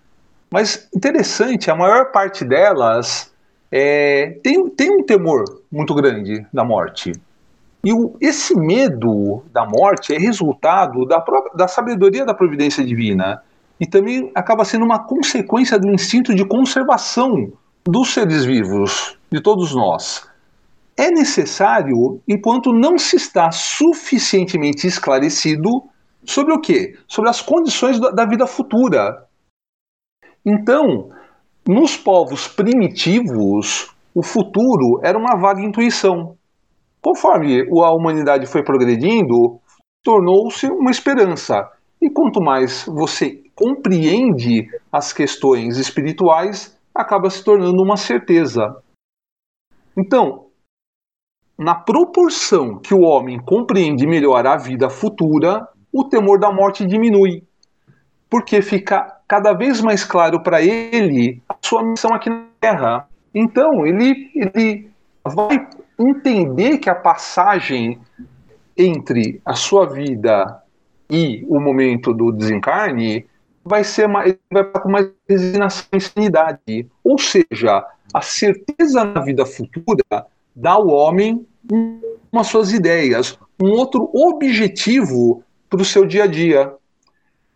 Mas 0.51 0.89
interessante, 0.95 1.71
a 1.71 1.75
maior 1.75 2.13
parte 2.13 2.45
delas 2.45 3.33
é, 3.71 4.39
tem, 4.43 4.69
tem 4.71 4.91
um 4.91 5.03
temor 5.03 5.45
muito 5.71 5.95
grande 5.95 6.47
da 6.53 6.65
morte. 6.65 7.13
E 7.85 7.93
o, 7.93 8.15
esse 8.21 8.55
medo 8.57 9.43
da 9.53 9.65
morte 9.65 10.15
é 10.15 10.19
resultado 10.19 11.05
da, 11.07 11.25
da 11.55 11.67
sabedoria 11.67 12.25
da 12.25 12.35
providência 12.35 12.85
divina. 12.85 13.43
E 13.81 13.87
também 13.87 14.31
acaba 14.35 14.65
sendo 14.65 14.85
uma 14.85 15.05
consequência 15.05 15.79
do 15.79 15.89
instinto 15.91 16.35
de 16.35 16.45
conservação 16.45 17.51
dos 17.85 18.13
seres 18.13 18.45
vivos, 18.45 19.17
de 19.31 19.41
todos 19.41 19.75
nós. 19.75 20.29
É 20.97 21.11
necessário, 21.11 22.21
enquanto 22.29 22.73
não 22.73 22.97
se 22.99 23.17
está 23.17 23.51
suficientemente 23.51 24.87
esclarecido 24.87 25.83
sobre 26.25 26.55
o 26.55 26.61
quê? 26.61 26.97
Sobre 27.07 27.31
as 27.31 27.41
condições 27.41 28.01
da, 28.01 28.11
da 28.11 28.27
vida 28.27 28.47
futura, 28.47 29.27
então, 30.45 31.11
nos 31.69 31.97
povos 31.97 32.49
primitivos, 32.49 33.95
o 34.13 34.23
futuro 34.23 35.01
era 35.05 35.17
uma 35.17 35.41
vaga 35.41 35.63
intuição. 35.63 36.37
Conforme 37.01 37.63
a 37.63 37.95
humanidade 37.95 38.47
foi 38.47 38.65
progredindo, 38.65 39.61
tornou-se 40.03 40.67
uma 40.67 40.91
esperança. 40.91 41.71
E 42.01 42.11
quanto 42.11 42.43
mais 42.43 42.85
você 42.87 43.41
compreende 43.55 44.67
as 44.91 45.13
questões 45.13 45.79
espirituais, 45.79 46.77
acaba 46.93 47.31
se 47.31 47.45
tornando 47.45 47.81
uma 47.81 47.97
certeza. 47.97 48.83
Então, 49.97 50.47
na 51.57 51.77
proporção 51.77 52.81
que 52.81 52.93
o 52.93 53.03
homem 53.03 53.39
compreende 53.39 54.07
melhor 54.07 54.45
a 54.45 54.57
vida 54.57 54.91
futura, 54.91 55.61
o 55.93 56.05
temor 56.05 56.39
da 56.39 56.51
morte 56.51 56.87
diminui, 56.87 57.45
porque 58.31 58.63
fica 58.63 59.19
cada 59.29 59.53
vez 59.53 59.81
mais 59.81 60.05
claro 60.05 60.43
para 60.43 60.63
ele 60.63 61.43
a 61.49 61.55
sua 61.61 61.83
missão 61.83 62.15
aqui 62.15 62.31
na 62.31 62.47
Terra. 62.61 63.09
Então, 63.35 63.87
ele, 63.87 64.31
ele 64.35 64.91
vai 65.25 65.69
entender 65.99 66.79
que 66.79 66.89
a 66.89 66.95
passagem 66.95 67.99
entre 68.77 69.41
a 69.45 69.55
sua 69.55 69.87
vida 69.87 70.63
e 71.11 71.45
o 71.49 71.61
momento 71.61 72.15
do 72.15 72.33
desencarne 72.33 73.27
vai 73.65 73.85
ser 73.85 74.09
mais, 74.09 74.35
vai 74.51 74.65
com 74.65 74.91
mais 74.91 75.11
resignação 75.29 75.87
e 75.93 76.01
sanidade. 76.01 76.87
Ou 77.05 77.19
seja, 77.19 77.87
a 78.13 78.21
certeza 78.21 79.05
na 79.05 79.21
vida 79.21 79.45
futura 79.45 80.27
dá 80.55 80.73
ao 80.73 80.89
homem 80.89 81.47
umas 82.33 82.47
suas 82.47 82.73
ideias, 82.73 83.39
um 83.63 83.71
outro 83.71 84.11
objetivo 84.13 85.45
para 85.73 85.81
o 85.81 85.87
seu 85.87 86.05
dia 86.05 86.25
a 86.25 86.27
dia. 86.27 86.75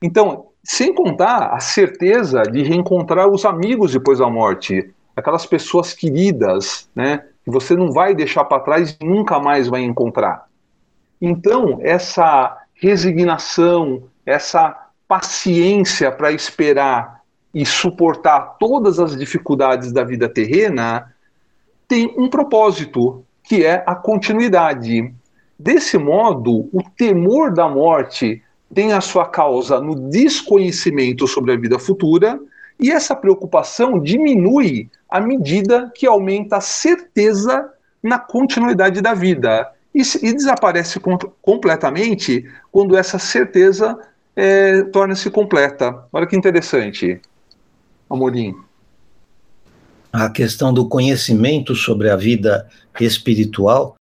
Então, 0.03 0.47
sem 0.65 0.95
contar 0.95 1.53
a 1.53 1.61
certeza 1.61 2.43
de 2.45 2.63
reencontrar 2.63 3.29
os 3.29 3.45
amigos 3.45 3.93
depois 3.93 4.21
da 4.21 4.31
morte, 4.31 4.91
aquelas 5.15 5.45
pessoas 5.45 5.93
queridas, 5.93 6.89
né, 6.97 7.27
que 7.45 7.51
você 7.51 7.77
não 7.77 7.93
vai 7.93 8.15
deixar 8.15 8.45
para 8.45 8.63
trás 8.63 8.97
e 8.99 9.05
nunca 9.05 9.39
mais 9.39 9.69
vai 9.69 9.83
encontrar. 9.83 10.47
Então, 11.21 11.79
essa 11.83 12.57
resignação, 12.73 14.05
essa 14.25 14.89
paciência 15.07 16.11
para 16.11 16.33
esperar 16.33 17.21
e 17.53 17.67
suportar 17.67 18.57
todas 18.59 18.99
as 18.99 19.15
dificuldades 19.15 19.93
da 19.93 20.03
vida 20.03 20.27
terrena 20.27 21.15
tem 21.87 22.15
um 22.17 22.29
propósito, 22.29 23.25
que 23.45 23.65
é 23.65 23.85
a 23.87 23.95
continuidade. 23.95 25.15
Desse 25.59 25.97
modo, 25.97 26.69
o 26.73 26.83
temor 26.97 27.53
da 27.53 27.69
morte 27.69 28.43
tem 28.75 28.93
a 28.93 29.01
sua 29.01 29.27
causa 29.27 29.81
no 29.81 29.95
desconhecimento 30.11 31.27
sobre 31.27 31.53
a 31.53 31.57
vida 31.57 31.79
futura, 31.79 32.39
e 32.79 32.91
essa 32.91 33.17
preocupação 33.17 33.99
diminui 33.99 34.91
à 35.09 35.21
medida 35.21 35.91
que 35.95 36.07
aumenta 36.07 36.59
a 36.59 36.61
certeza 36.61 37.73
na 38.03 38.19
continuidade 38.19 39.01
da 39.01 39.15
vida. 39.15 39.73
E, 39.95 40.03
e 40.23 40.33
desaparece 40.35 41.01
com, 41.01 41.17
completamente 41.41 42.45
quando 42.71 42.97
essa 42.97 43.19
certeza 43.19 43.99
é, 44.35 44.83
torna-se 44.83 45.31
completa. 45.31 46.05
Olha 46.13 46.27
que 46.27 46.37
interessante, 46.37 47.19
Amorim. 48.11 48.55
A 50.13 50.29
questão 50.29 50.73
do 50.73 50.87
conhecimento 50.87 51.75
sobre 51.75 52.11
a 52.11 52.17
vida 52.17 52.69
espiritual 53.01 53.97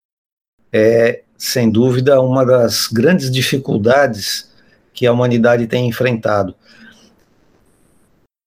é, 0.70 1.22
sem 1.36 1.70
dúvida, 1.70 2.20
uma 2.20 2.44
das 2.44 2.86
grandes 2.86 3.30
dificuldades 3.30 4.50
que 4.92 5.06
a 5.06 5.12
humanidade 5.12 5.66
tem 5.66 5.88
enfrentado. 5.88 6.54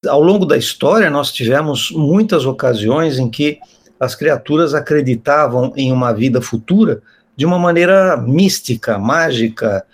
Ao 0.07 0.21
longo 0.21 0.45
da 0.45 0.57
história, 0.57 1.09
nós 1.09 1.31
tivemos 1.31 1.91
muitas 1.91 2.45
ocasiões 2.45 3.19
em 3.19 3.29
que 3.29 3.59
as 3.99 4.15
criaturas 4.15 4.73
acreditavam 4.73 5.73
em 5.75 5.91
uma 5.91 6.13
vida 6.13 6.41
futura 6.41 7.01
de 7.35 7.45
uma 7.45 7.59
maneira 7.59 8.17
mística, 8.17 8.97
mágica, 8.97 9.85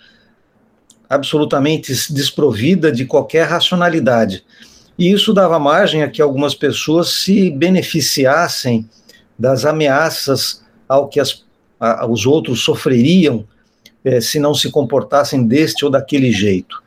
absolutamente 1.08 1.92
desprovida 2.12 2.90
de 2.90 3.04
qualquer 3.04 3.46
racionalidade. 3.46 4.44
E 4.98 5.12
isso 5.12 5.32
dava 5.34 5.58
margem 5.58 6.02
a 6.02 6.08
que 6.08 6.22
algumas 6.22 6.54
pessoas 6.54 7.08
se 7.10 7.50
beneficiassem 7.50 8.88
das 9.38 9.64
ameaças 9.64 10.64
ao 10.88 11.08
que 11.08 11.20
as, 11.20 11.44
a, 11.78 12.06
os 12.06 12.26
outros 12.26 12.62
sofreriam 12.62 13.46
é, 14.04 14.20
se 14.20 14.38
não 14.38 14.54
se 14.54 14.70
comportassem 14.70 15.46
deste 15.46 15.84
ou 15.84 15.90
daquele 15.90 16.30
jeito. 16.32 16.82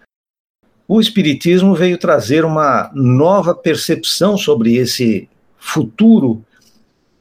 O 0.87 0.99
Espiritismo 0.99 1.75
veio 1.75 1.97
trazer 1.97 2.43
uma 2.43 2.89
nova 2.93 3.53
percepção 3.53 4.37
sobre 4.37 4.75
esse 4.75 5.29
futuro 5.57 6.43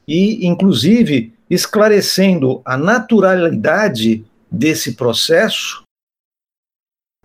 e, 0.07 0.47
inclusive, 0.47 1.35
esclarecendo 1.51 2.62
a 2.64 2.77
naturalidade 2.77 4.25
desse 4.51 4.95
processo, 4.95 5.83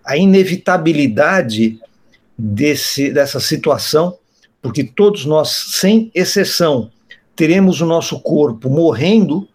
a 0.04 0.18
inevitabilidade 0.18 1.80
desse, 2.38 3.10
dessa 3.12 3.39
situação, 3.39 4.18
porque 4.62 4.84
todos 4.84 5.26
nós, 5.26 5.50
sem 5.50 6.12
exceção, 6.14 6.91
teremos 7.36 7.80
o 7.80 7.86
nosso 7.86 8.20
corpo 8.20 8.70
morrendo, 8.70 9.48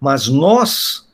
mas 0.00 0.28
nós 0.28 1.08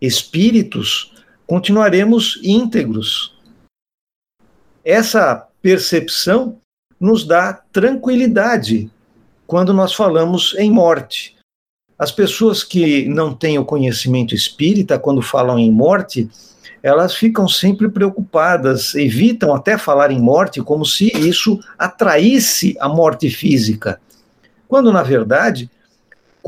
espíritos, 0.00 1.12
continuaremos 1.46 2.38
íntegros. 2.42 3.34
Essa 4.84 5.46
percepção 5.60 6.58
nos 7.00 7.26
dá 7.26 7.52
tranquilidade 7.52 8.90
quando 9.46 9.72
nós 9.72 9.92
falamos 9.92 10.54
em 10.58 10.70
morte. 10.70 11.36
As 11.98 12.12
pessoas 12.12 12.62
que 12.62 13.08
não 13.08 13.34
têm 13.34 13.58
o 13.58 13.64
conhecimento 13.64 14.34
espírita, 14.34 14.98
quando 14.98 15.20
falam 15.20 15.58
em 15.58 15.70
morte, 15.70 16.30
elas 16.82 17.14
ficam 17.14 17.48
sempre 17.48 17.88
preocupadas, 17.88 18.94
evitam 18.94 19.52
até 19.52 19.76
falar 19.76 20.12
em 20.12 20.20
morte 20.20 20.62
como 20.62 20.84
se 20.84 21.06
isso 21.16 21.58
atraísse 21.76 22.76
a 22.78 22.88
morte 22.88 23.28
física. 23.28 24.00
Quando, 24.68 24.92
na 24.92 25.02
verdade, 25.02 25.68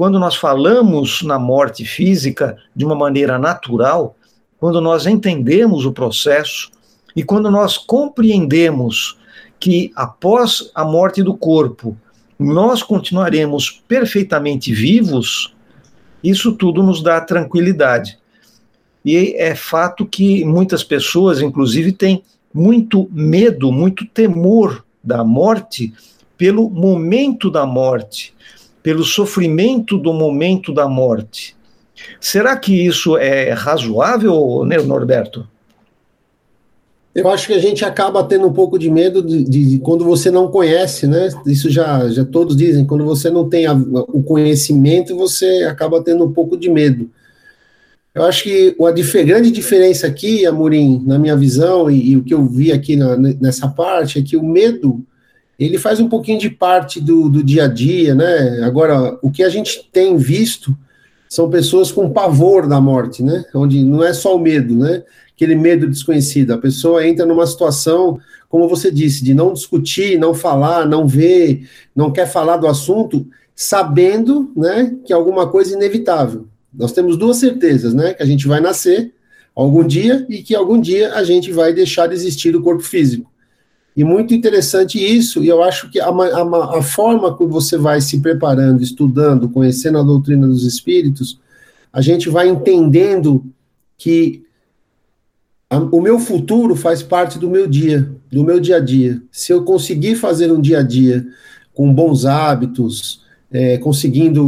quando 0.01 0.19
nós 0.19 0.35
falamos 0.35 1.21
na 1.21 1.39
morte 1.39 1.85
física 1.85 2.57
de 2.75 2.87
uma 2.87 2.95
maneira 2.95 3.39
natural, 3.39 4.17
quando 4.59 4.81
nós 4.81 5.07
entendemos 5.07 5.85
o 5.85 5.93
processo 5.93 6.71
e 7.15 7.23
quando 7.23 7.51
nós 7.51 7.77
compreendemos 7.77 9.19
que 9.59 9.93
após 9.95 10.71
a 10.75 10.87
morte 10.87 11.23
do 11.23 11.37
corpo 11.37 11.95
nós 12.39 12.83
continuaremos 12.83 13.83
perfeitamente 13.87 14.73
vivos, 14.73 15.55
isso 16.25 16.55
tudo 16.55 16.83
nos 16.83 17.03
dá 17.03 17.21
tranquilidade. 17.21 18.19
E 19.05 19.35
é 19.37 19.55
fato 19.55 20.07
que 20.07 20.47
muitas 20.47 20.83
pessoas, 20.83 21.43
inclusive, 21.43 21.93
têm 21.93 22.23
muito 22.55 23.07
medo, 23.13 23.71
muito 23.71 24.07
temor 24.07 24.83
da 25.05 25.23
morte 25.23 25.93
pelo 26.39 26.71
momento 26.71 27.51
da 27.51 27.67
morte, 27.67 28.35
pelo 28.83 29.05
sofrimento 29.05 29.99
do 29.99 30.13
momento 30.13 30.73
da 30.73 30.89
morte. 30.89 31.57
Será 32.21 32.57
que 32.57 32.87
isso 32.87 33.17
é 33.17 33.53
razoável, 33.53 34.65
né, 34.65 34.79
Norberto? 34.79 35.47
Eu 37.15 37.29
acho 37.29 37.49
que 37.49 37.53
a 37.53 37.59
gente 37.59 37.85
acaba 37.85 38.23
tendo 38.23 38.47
um 38.47 38.53
pouco 38.53 38.79
de 38.79 38.89
medo 38.89 39.21
de, 39.21 39.43
de, 39.43 39.79
quando 39.81 40.05
você 40.05 40.31
não 40.31 40.49
conhece, 40.49 41.09
né? 41.09 41.29
Isso 41.45 41.69
já, 41.69 42.09
já 42.09 42.25
todos 42.25 42.57
dizem, 42.57 42.85
quando 42.85 43.05
você 43.05 43.29
não 43.29 43.49
tem 43.49 43.67
a, 43.67 43.73
o 43.73 44.23
conhecimento, 44.23 45.17
você 45.17 45.65
acaba 45.69 46.03
tendo 46.03 46.25
um 46.25 46.33
pouco 46.33 46.57
de 46.57 46.71
medo. 46.71 47.11
Eu 48.15 48.25
acho 48.25 48.45
que 48.45 48.77
a 48.81 48.91
dif 48.93 49.23
grande 49.25 49.51
diferença 49.51 50.07
aqui, 50.07 50.47
Amorim, 50.47 51.03
na 51.05 51.19
minha 51.19 51.37
visão, 51.37 51.91
e, 51.91 52.11
e 52.11 52.17
o 52.17 52.23
que 52.23 52.33
eu 52.33 52.45
vi 52.45 52.71
aqui 52.71 52.95
na, 52.95 53.17
nessa 53.17 53.69
parte, 53.69 54.19
é 54.19 54.23
que 54.23 54.37
o 54.37 54.45
medo 54.45 55.05
ele 55.67 55.79
faz 55.79 56.01
um 56.01 56.09
pouquinho 56.09 56.39
de 56.39 56.49
parte 56.49 57.01
do, 57.01 57.29
do 57.29 57.45
dia 57.45 57.65
a 57.65 57.69
dia, 57.69 58.15
né? 58.15 58.63
Agora, 58.63 59.19
o 59.21 59.31
que 59.31 59.43
a 59.43 59.49
gente 59.51 59.87
tem 59.93 60.17
visto 60.17 60.75
são 61.29 61.51
pessoas 61.51 61.93
com 61.93 62.11
pavor 62.11 62.67
da 62.67 62.81
morte, 62.81 63.23
né? 63.23 63.45
Onde 63.55 63.85
não 63.85 64.03
é 64.03 64.15
só 64.15 64.35
o 64.35 64.39
medo, 64.39 64.75
né? 64.75 65.03
Aquele 65.35 65.55
medo 65.55 65.87
desconhecido. 65.87 66.53
A 66.53 66.59
pessoa 66.59 67.07
entra 67.07 67.27
numa 67.27 67.47
situação, 67.47 68.19
como 68.49 68.69
você 68.69 68.91
disse, 68.91 69.23
de 69.23 69.35
não 69.35 69.53
discutir, 69.53 70.19
não 70.19 70.33
falar, 70.33 70.87
não 70.87 71.07
ver, 71.07 71.69
não 71.95 72.11
quer 72.11 72.27
falar 72.27 72.57
do 72.57 72.67
assunto, 72.67 73.27
sabendo, 73.55 74.51
né, 74.57 74.97
que 75.05 75.13
alguma 75.13 75.47
coisa 75.47 75.75
é 75.75 75.77
inevitável. 75.77 76.47
Nós 76.73 76.93
temos 76.93 77.19
duas 77.19 77.37
certezas, 77.37 77.93
né? 77.93 78.15
Que 78.15 78.23
a 78.23 78.27
gente 78.27 78.49
vai 78.49 78.61
nascer 78.61 79.13
algum 79.55 79.87
dia 79.87 80.27
e 80.29 80.43
que 80.43 80.55
algum 80.55 80.81
dia 80.81 81.13
a 81.13 81.23
gente 81.23 81.53
vai 81.53 81.73
deixar 81.73 82.07
de 82.07 82.15
existir 82.15 82.51
do 82.51 82.63
corpo 82.63 82.83
físico. 82.83 83.30
E 84.01 84.05
muito 84.05 84.33
interessante 84.33 84.99
isso, 84.99 85.45
e 85.45 85.49
eu 85.49 85.63
acho 85.63 85.91
que 85.91 86.01
a, 86.01 86.09
a, 86.09 86.79
a 86.79 86.83
forma 86.83 87.35
como 87.35 87.51
você 87.51 87.77
vai 87.77 88.01
se 88.01 88.19
preparando, 88.19 88.83
estudando, 88.83 89.51
conhecendo 89.51 89.99
a 89.99 90.03
doutrina 90.03 90.47
dos 90.47 90.65
espíritos, 90.65 91.39
a 91.93 92.01
gente 92.01 92.31
vai 92.31 92.49
entendendo 92.49 93.45
que 93.99 94.43
a, 95.69 95.77
o 95.77 96.01
meu 96.01 96.19
futuro 96.19 96.75
faz 96.75 97.03
parte 97.03 97.39
do 97.39 97.51
meu 97.51 97.67
dia, 97.67 98.11
do 98.33 98.43
meu 98.43 98.59
dia 98.59 98.77
a 98.77 98.81
dia. 98.81 99.21
Se 99.31 99.53
eu 99.53 99.65
conseguir 99.65 100.17
fazer 100.17 100.51
um 100.51 100.63
dia 100.63 100.79
a 100.79 100.83
dia 100.83 101.27
com 101.75 101.93
bons 101.93 102.25
hábitos, 102.25 103.21
é, 103.53 103.77
conseguindo 103.77 104.43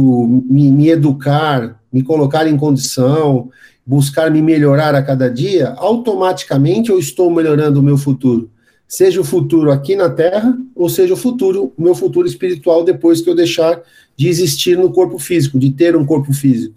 me, 0.49 0.71
me 0.71 0.89
educar, 0.89 1.79
me 1.91 2.01
colocar 2.01 2.47
em 2.47 2.57
condição, 2.57 3.51
buscar 3.85 4.31
me 4.31 4.41
melhorar 4.41 4.95
a 4.95 5.03
cada 5.03 5.29
dia, 5.29 5.75
automaticamente 5.77 6.89
eu 6.89 6.97
estou 6.97 7.29
melhorando 7.29 7.81
o 7.81 7.83
meu 7.83 7.99
futuro 7.99 8.49
seja 8.93 9.19
o 9.19 9.23
futuro 9.23 9.71
aqui 9.71 9.95
na 9.95 10.07
Terra, 10.07 10.55
ou 10.75 10.87
seja 10.87 11.15
o 11.15 11.17
futuro, 11.17 11.73
o 11.75 11.81
meu 11.81 11.95
futuro 11.95 12.27
espiritual 12.27 12.83
depois 12.83 13.21
que 13.21 13.27
eu 13.27 13.33
deixar 13.33 13.81
de 14.15 14.27
existir 14.27 14.77
no 14.77 14.91
corpo 14.91 15.17
físico, 15.17 15.57
de 15.57 15.71
ter 15.71 15.95
um 15.95 16.05
corpo 16.05 16.31
físico. 16.31 16.75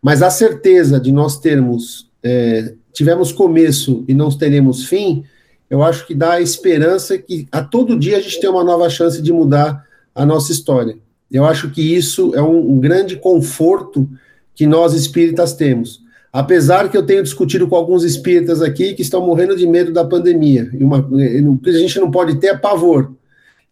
Mas 0.00 0.22
a 0.22 0.30
certeza 0.30 1.00
de 1.00 1.10
nós 1.10 1.40
termos, 1.40 2.08
é, 2.22 2.74
tivemos 2.92 3.32
começo 3.32 4.04
e 4.06 4.14
não 4.14 4.30
teremos 4.30 4.84
fim, 4.84 5.24
eu 5.68 5.82
acho 5.82 6.06
que 6.06 6.14
dá 6.14 6.34
a 6.34 6.40
esperança 6.40 7.18
que 7.18 7.48
a 7.50 7.60
todo 7.60 7.98
dia 7.98 8.18
a 8.18 8.20
gente 8.20 8.40
tem 8.40 8.48
uma 8.48 8.62
nova 8.62 8.88
chance 8.88 9.20
de 9.20 9.32
mudar 9.32 9.84
a 10.14 10.24
nossa 10.24 10.52
história. 10.52 10.96
Eu 11.28 11.44
acho 11.44 11.70
que 11.72 11.82
isso 11.82 12.32
é 12.36 12.40
um, 12.40 12.74
um 12.74 12.78
grande 12.78 13.16
conforto 13.16 14.08
que 14.54 14.64
nós 14.64 14.94
espíritas 14.94 15.54
temos. 15.54 16.04
Apesar 16.32 16.88
que 16.88 16.96
eu 16.96 17.04
tenho 17.04 17.22
discutido 17.22 17.66
com 17.66 17.76
alguns 17.76 18.04
espíritas 18.04 18.62
aqui 18.62 18.94
que 18.94 19.02
estão 19.02 19.24
morrendo 19.24 19.56
de 19.56 19.66
medo 19.66 19.92
da 19.92 20.04
pandemia. 20.04 20.70
E 20.72 20.84
uma, 20.84 20.98
a 20.98 21.72
gente 21.72 21.98
não 21.98 22.10
pode 22.10 22.36
ter 22.36 22.60
pavor. 22.60 23.12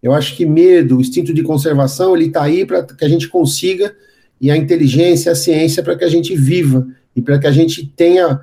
Eu 0.02 0.12
acho 0.12 0.36
que 0.36 0.46
medo, 0.46 0.96
o 0.96 1.00
instinto 1.00 1.34
de 1.34 1.42
conservação, 1.42 2.14
ele 2.14 2.26
está 2.26 2.42
aí 2.42 2.64
para 2.64 2.82
que 2.82 3.04
a 3.04 3.08
gente 3.08 3.28
consiga, 3.28 3.94
e 4.40 4.50
a 4.50 4.56
inteligência, 4.56 5.32
a 5.32 5.34
ciência, 5.34 5.82
para 5.82 5.96
que 5.96 6.04
a 6.04 6.08
gente 6.08 6.36
viva 6.36 6.86
e 7.14 7.22
para 7.22 7.38
que 7.38 7.46
a 7.46 7.52
gente 7.52 7.86
tenha 7.96 8.40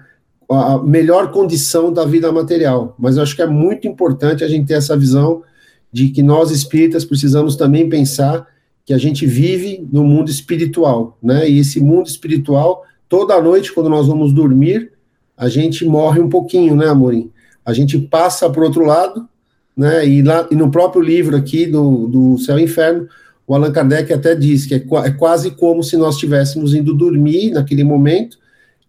a 0.49 0.77
melhor 0.79 1.31
condição 1.31 1.91
da 1.91 2.05
vida 2.05 2.31
material. 2.31 2.95
Mas 2.97 3.17
eu 3.17 3.23
acho 3.23 3.35
que 3.35 3.41
é 3.41 3.47
muito 3.47 3.87
importante 3.87 4.43
a 4.43 4.47
gente 4.47 4.67
ter 4.67 4.75
essa 4.75 4.97
visão 4.97 5.43
de 5.91 6.09
que 6.09 6.23
nós 6.23 6.51
espíritas 6.51 7.05
precisamos 7.05 7.55
também 7.55 7.87
pensar 7.87 8.47
que 8.85 8.93
a 8.93 8.97
gente 8.97 9.25
vive 9.25 9.87
no 9.91 10.03
mundo 10.03 10.29
espiritual, 10.29 11.17
né? 11.21 11.47
E 11.49 11.59
esse 11.59 11.79
mundo 11.79 12.07
espiritual, 12.07 12.83
toda 13.13 13.39
noite, 13.39 13.71
quando 13.71 13.91
nós 13.91 14.07
vamos 14.07 14.33
dormir, 14.33 14.91
a 15.37 15.47
gente 15.47 15.85
morre 15.85 16.19
um 16.19 16.27
pouquinho, 16.27 16.75
né, 16.75 16.87
Amorim? 16.87 17.29
A 17.63 17.71
gente 17.71 17.99
passa 17.99 18.49
para 18.49 18.59
o 18.59 18.63
outro 18.63 18.83
lado, 18.83 19.29
né? 19.77 20.03
E, 20.07 20.23
lá, 20.23 20.47
e 20.49 20.55
no 20.55 20.71
próprio 20.71 20.99
livro 20.99 21.37
aqui 21.37 21.67
do, 21.67 22.07
do 22.07 22.39
Céu 22.39 22.57
e 22.57 22.63
Inferno, 22.63 23.07
o 23.45 23.53
Allan 23.53 23.71
Kardec 23.71 24.11
até 24.11 24.33
diz 24.33 24.65
que 24.65 24.73
é, 24.73 24.77
é 24.77 25.11
quase 25.11 25.51
como 25.51 25.83
se 25.83 25.95
nós 25.95 26.15
estivéssemos 26.15 26.73
indo 26.73 26.91
dormir 26.91 27.51
naquele 27.51 27.83
momento, 27.83 28.39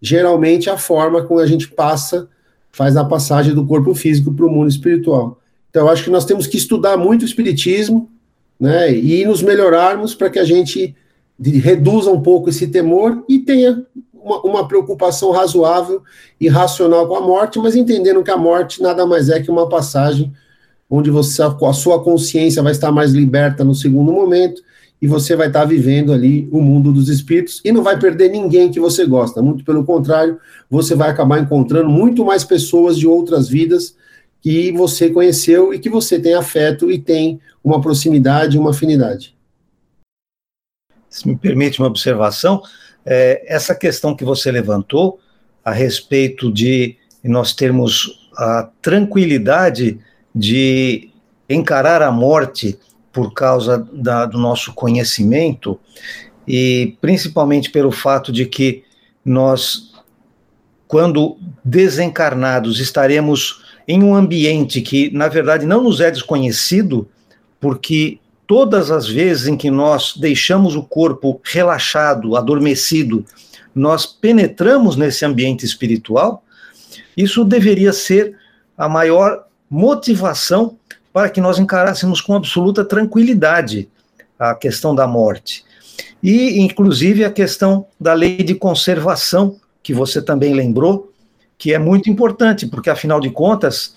geralmente 0.01 0.71
a 0.71 0.79
forma 0.79 1.23
como 1.23 1.39
a 1.39 1.47
gente 1.47 1.69
passa, 1.69 2.27
faz 2.73 2.97
a 2.97 3.05
passagem 3.05 3.55
do 3.55 3.67
corpo 3.67 3.95
físico 3.95 4.33
para 4.33 4.47
o 4.47 4.51
mundo 4.51 4.71
espiritual. 4.71 5.39
Então, 5.69 5.83
eu 5.83 5.91
acho 5.91 6.03
que 6.03 6.11
nós 6.11 6.25
temos 6.25 6.47
que 6.47 6.57
estudar 6.57 6.97
muito 6.97 7.23
o 7.23 7.27
espiritismo, 7.27 8.09
né, 8.59 8.91
e 8.91 9.23
nos 9.27 9.43
melhorarmos 9.43 10.15
para 10.15 10.31
que 10.31 10.39
a 10.39 10.45
gente 10.45 10.97
reduza 11.39 12.11
um 12.11 12.23
pouco 12.23 12.49
esse 12.49 12.69
temor 12.69 13.23
e 13.29 13.41
tenha 13.41 13.85
uma, 14.25 14.41
uma, 14.41 14.69
preocupação 14.69 15.31
razoável 15.31 16.03
e 16.41 16.49
racional 16.49 17.07
com 17.07 17.17
a 17.17 17.21
morte, 17.21 17.59
mas 17.59 17.77
entendendo 17.77 18.23
que 18.23 18.31
a 18.31 18.37
morte 18.37 18.83
nada 18.83 19.05
mais 19.07 19.29
é 19.29 19.41
que 19.41 19.51
uma 19.51 19.69
passagem 19.69 20.33
onde 20.89 21.11
você 21.11 21.43
a 21.43 21.73
sua 21.73 22.03
consciência 22.03 22.63
vai 22.63 22.73
estar 22.73 22.91
mais 22.91 23.13
liberta 23.13 23.63
no 23.63 23.75
segundo 23.75 24.13
momento 24.13 24.63
e 25.01 25.07
você 25.07 25.37
vai 25.37 25.49
estar 25.49 25.65
vivendo 25.65 26.13
ali 26.13 26.49
o 26.51 26.61
mundo 26.61 26.93
dos 26.93 27.09
espíritos 27.09 27.61
e 27.65 27.71
não 27.71 27.83
vai 27.83 27.99
perder 27.99 28.31
ninguém 28.31 28.71
que 28.71 28.81
você 28.81 29.05
gosta. 29.05 29.43
Muito 29.43 29.65
pelo 29.65 29.85
contrário, 29.85 30.39
você 30.71 30.95
vai 30.95 31.11
acabar 31.11 31.41
encontrando 31.41 31.91
muito 31.91 32.25
mais 32.25 32.45
pessoas 32.45 32.97
de 32.97 33.07
outras 33.07 33.49
vidas 33.49 33.97
que 34.41 34.73
você 34.73 35.11
conheceu 35.11 35.75
e 35.75 35.79
que 35.79 35.91
você 35.91 36.19
tem 36.19 36.35
afeto 36.35 36.91
e 36.91 36.99
tem 36.99 37.41
uma 37.63 37.81
proximidade, 37.81 38.59
uma 38.59 38.71
afinidade. 38.71 39.35
Se 41.09 41.29
me 41.29 41.37
permite 41.37 41.81
uma 41.81 41.89
observação, 41.89 42.63
é, 43.05 43.45
essa 43.47 43.75
questão 43.75 44.15
que 44.15 44.25
você 44.25 44.51
levantou 44.51 45.21
a 45.65 45.73
respeito 45.73 46.53
de 46.53 46.97
nós 47.23 47.55
termos 47.55 48.29
a 48.37 48.69
tranquilidade 48.83 49.99
de 50.35 51.11
encarar 51.49 52.03
a 52.03 52.11
morte 52.11 52.79
por 53.13 53.33
causa 53.33 53.79
da, 53.93 54.27
do 54.27 54.39
nosso 54.39 54.75
conhecimento 54.75 55.79
e 56.47 56.97
principalmente 57.01 57.71
pelo 57.71 57.91
fato 57.91 58.33
de 58.33 58.45
que 58.45 58.83
nós, 59.25 59.93
quando 60.87 61.39
desencarnados, 61.65 62.81
estaremos 62.81 63.63
em 63.87 64.03
um 64.03 64.15
ambiente 64.15 64.81
que, 64.83 65.11
na 65.11 65.29
verdade, 65.29 65.65
não 65.65 65.83
nos 65.83 66.01
é 66.01 66.11
desconhecido, 66.11 67.09
porque 67.61 68.19
todas 68.47 68.91
as 68.91 69.09
vezes 69.09 69.47
em 69.47 69.57
que 69.57 69.71
nós 69.71 70.15
deixamos 70.17 70.77
o 70.77 70.83
corpo 70.83 71.41
relaxado, 71.45 72.37
adormecido, 72.37 73.25
nós 73.75 74.07
penetramos 74.07 74.97
nesse 74.97 75.25
ambiente 75.25 75.65
espiritual, 75.65 76.45
isso 77.17 77.45
deveria 77.45 77.93
ser 77.93 78.37
a 78.77 78.89
maior 78.89 79.45
motivação 79.69 80.77
para 81.13 81.29
que 81.31 81.41
nós 81.41 81.59
encarássemos 81.59 82.21
com 82.21 82.35
absoluta 82.35 82.85
tranquilidade 82.85 83.89
a 84.39 84.55
questão 84.55 84.95
da 84.95 85.07
morte. 85.07 85.65
E, 86.23 86.61
inclusive, 86.61 87.25
a 87.25 87.31
questão 87.31 87.87
da 88.01 88.15
lei 88.15 88.39
de 88.39 88.55
conservação, 88.55 89.57
que 89.83 89.95
você 89.95 90.21
também 90.21 90.55
lembrou, 90.55 91.13
que 91.57 91.73
é 91.73 91.79
muito 91.79 92.11
importante, 92.11 92.67
porque 92.67 92.91
afinal 92.91 93.21
de 93.21 93.31
contas, 93.31 93.95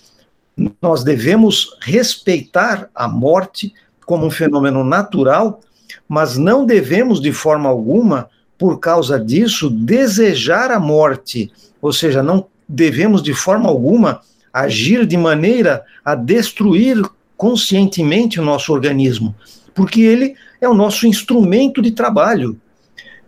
nós 0.82 1.04
devemos 1.04 1.78
respeitar 1.82 2.90
a 2.94 3.08
morte 3.08 3.74
como 4.08 4.26
um 4.26 4.32
fenômeno 4.32 4.86
natural, 4.86 5.60
mas 6.08 6.38
não 6.38 6.66
devemos 6.66 7.20
de 7.20 7.34
forma 7.34 7.68
alguma, 7.68 8.30
por 8.58 8.80
causa 8.80 9.20
disso, 9.20 9.70
desejar 9.70 10.72
a 10.72 10.80
morte, 10.80 11.52
ou 11.82 11.92
seja, 11.92 12.24
não 12.24 12.48
devemos 12.68 13.22
de 13.22 13.34
forma 13.34 13.68
alguma 13.68 14.22
agir 14.52 15.06
de 15.06 15.18
maneira 15.18 15.84
a 16.06 16.16
destruir 16.16 17.04
conscientemente 17.36 18.40
o 18.40 18.44
nosso 18.44 18.72
organismo, 18.72 19.36
porque 19.76 20.02
ele 20.02 20.36
é 20.62 20.70
o 20.70 20.74
nosso 20.74 21.06
instrumento 21.06 21.82
de 21.82 21.92
trabalho. 21.92 22.58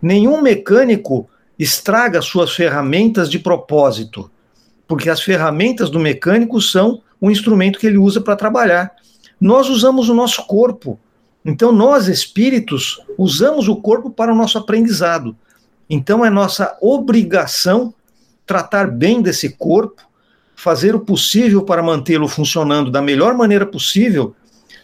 Nenhum 0.00 0.40
mecânico 0.40 1.28
estraga 1.58 2.22
suas 2.22 2.52
ferramentas 2.54 3.30
de 3.30 3.38
propósito, 3.38 4.30
porque 4.88 5.10
as 5.10 5.20
ferramentas 5.20 5.90
do 5.90 6.00
mecânico 6.00 6.58
são 6.58 7.02
o 7.20 7.30
instrumento 7.30 7.78
que 7.78 7.86
ele 7.86 7.98
usa 7.98 8.18
para 8.18 8.34
trabalhar. 8.34 8.90
Nós 9.40 9.68
usamos 9.68 10.08
o 10.08 10.14
nosso 10.14 10.46
corpo. 10.46 10.98
Então, 11.44 11.72
nós 11.72 12.06
espíritos 12.08 13.00
usamos 13.16 13.68
o 13.68 13.76
corpo 13.76 14.10
para 14.10 14.32
o 14.32 14.36
nosso 14.36 14.58
aprendizado. 14.58 15.34
Então, 15.88 16.24
é 16.24 16.28
nossa 16.28 16.76
obrigação 16.80 17.94
tratar 18.44 18.90
bem 18.90 19.22
desse 19.22 19.50
corpo, 19.50 20.02
fazer 20.54 20.94
o 20.94 21.00
possível 21.00 21.62
para 21.62 21.82
mantê-lo 21.82 22.28
funcionando 22.28 22.90
da 22.90 23.00
melhor 23.00 23.34
maneira 23.34 23.64
possível, 23.64 24.34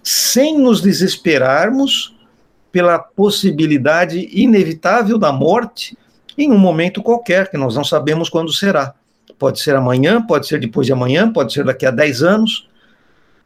sem 0.03 0.59
nos 0.59 0.81
desesperarmos 0.81 2.17
pela 2.73 2.99
possibilidade 2.99 4.29
inevitável 4.33 5.19
da 5.19 5.33
morte 5.33 5.97
em 6.39 6.51
um 6.53 6.59
momento 6.59 7.03
qualquer, 7.03 7.51
que 7.51 7.57
nós 7.57 7.75
não 7.75 7.85
sabemos 7.85 8.29
quando 8.29 8.53
será. 8.53 8.95
Pode 9.39 9.61
ser 9.61 9.75
amanhã, 9.75 10.23
pode 10.23 10.47
ser 10.47 10.61
depois 10.61 10.87
de 10.87 10.93
amanhã, 10.93 11.31
pode 11.31 11.53
ser 11.53 11.65
daqui 11.65 11.85
a 11.85 11.91
10 11.91 12.23
anos, 12.23 12.69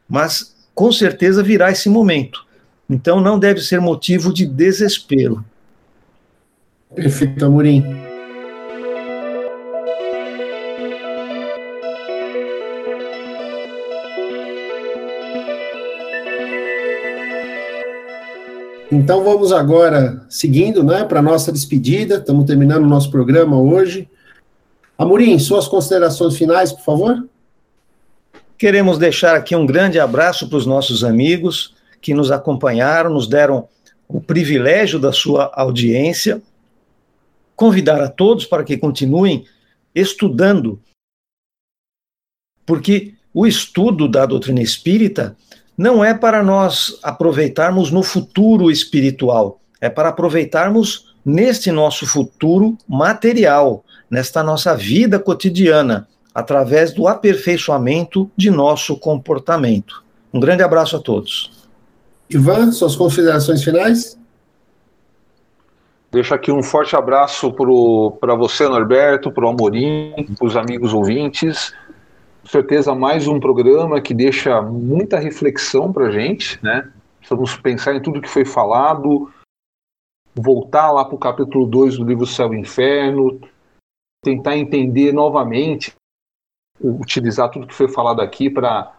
mas 0.07 0.55
com 0.81 0.91
certeza 0.91 1.43
virá 1.43 1.69
esse 1.69 1.87
momento. 1.87 2.43
Então 2.89 3.21
não 3.21 3.37
deve 3.37 3.61
ser 3.61 3.79
motivo 3.79 4.33
de 4.33 4.47
desespero. 4.47 5.45
Perfeito, 6.95 7.45
Amorim. 7.45 7.85
Então 18.91 19.23
vamos 19.23 19.51
agora 19.51 20.25
seguindo, 20.27 20.83
né, 20.83 21.03
para 21.03 21.21
nossa 21.21 21.51
despedida. 21.51 22.15
Estamos 22.15 22.45
terminando 22.45 22.85
o 22.85 22.89
nosso 22.89 23.11
programa 23.11 23.55
hoje. 23.55 24.09
Amorim, 24.97 25.37
suas 25.37 25.67
considerações 25.67 26.35
finais, 26.35 26.71
por 26.71 26.83
favor. 26.83 27.29
Queremos 28.61 28.99
deixar 28.99 29.35
aqui 29.35 29.55
um 29.55 29.65
grande 29.65 29.99
abraço 29.99 30.47
para 30.47 30.55
os 30.55 30.67
nossos 30.67 31.03
amigos 31.03 31.73
que 31.99 32.13
nos 32.13 32.29
acompanharam, 32.29 33.09
nos 33.11 33.27
deram 33.27 33.67
o 34.07 34.21
privilégio 34.21 34.99
da 34.99 35.11
sua 35.11 35.51
audiência. 35.55 36.39
Convidar 37.55 37.99
a 37.99 38.07
todos 38.07 38.45
para 38.45 38.63
que 38.63 38.77
continuem 38.77 39.45
estudando, 39.95 40.79
porque 42.63 43.15
o 43.33 43.47
estudo 43.47 44.07
da 44.07 44.27
doutrina 44.27 44.61
espírita 44.61 45.35
não 45.75 46.05
é 46.05 46.13
para 46.13 46.43
nós 46.43 46.99
aproveitarmos 47.01 47.89
no 47.89 48.03
futuro 48.03 48.69
espiritual, 48.69 49.59
é 49.81 49.89
para 49.89 50.09
aproveitarmos 50.09 51.15
neste 51.25 51.71
nosso 51.71 52.05
futuro 52.05 52.77
material, 52.87 53.83
nesta 54.07 54.43
nossa 54.43 54.75
vida 54.75 55.17
cotidiana, 55.17 56.07
através 56.33 56.93
do 56.93 57.07
aperfeiçoamento 57.07 58.29
de 58.35 58.49
nosso 58.49 58.97
comportamento. 58.97 60.03
Um 60.33 60.39
grande 60.39 60.63
abraço 60.63 60.95
a 60.95 60.99
todos. 60.99 61.69
Ivan, 62.29 62.71
suas 62.71 62.95
considerações 62.95 63.63
finais? 63.63 64.17
Deixo 66.11 66.33
aqui 66.33 66.51
um 66.51 66.63
forte 66.63 66.95
abraço 66.95 67.53
para 68.19 68.35
você, 68.35 68.67
Norberto, 68.67 69.31
para 69.31 69.45
o 69.45 69.49
Amorim, 69.49 70.13
para 70.37 70.47
os 70.47 70.55
amigos 70.55 70.93
ouvintes 70.93 71.73
certeza 72.45 72.93
mais 72.95 73.27
um 73.27 73.39
programa 73.39 74.01
que 74.01 74.13
deixa 74.13 74.61
muita 74.61 75.19
reflexão 75.19 75.93
para 75.93 76.07
a 76.07 76.11
gente, 76.11 76.59
né? 76.63 76.91
Precisamos 77.19 77.55
pensar 77.57 77.95
em 77.95 78.01
tudo 78.01 78.21
que 78.21 78.29
foi 78.29 78.45
falado, 78.45 79.31
voltar 80.35 80.91
lá 80.91 81.05
para 81.05 81.15
o 81.15 81.19
capítulo 81.19 81.65
2 81.65 81.97
do 81.97 82.05
livro 82.05 82.25
Céu 82.25 82.53
e 82.53 82.59
Inferno, 82.59 83.39
tentar 84.23 84.57
entender 84.57 85.13
novamente, 85.13 85.93
utilizar 86.83 87.49
tudo 87.49 87.67
que 87.67 87.73
foi 87.73 87.87
falado 87.87 88.21
aqui 88.21 88.49
para 88.49 88.91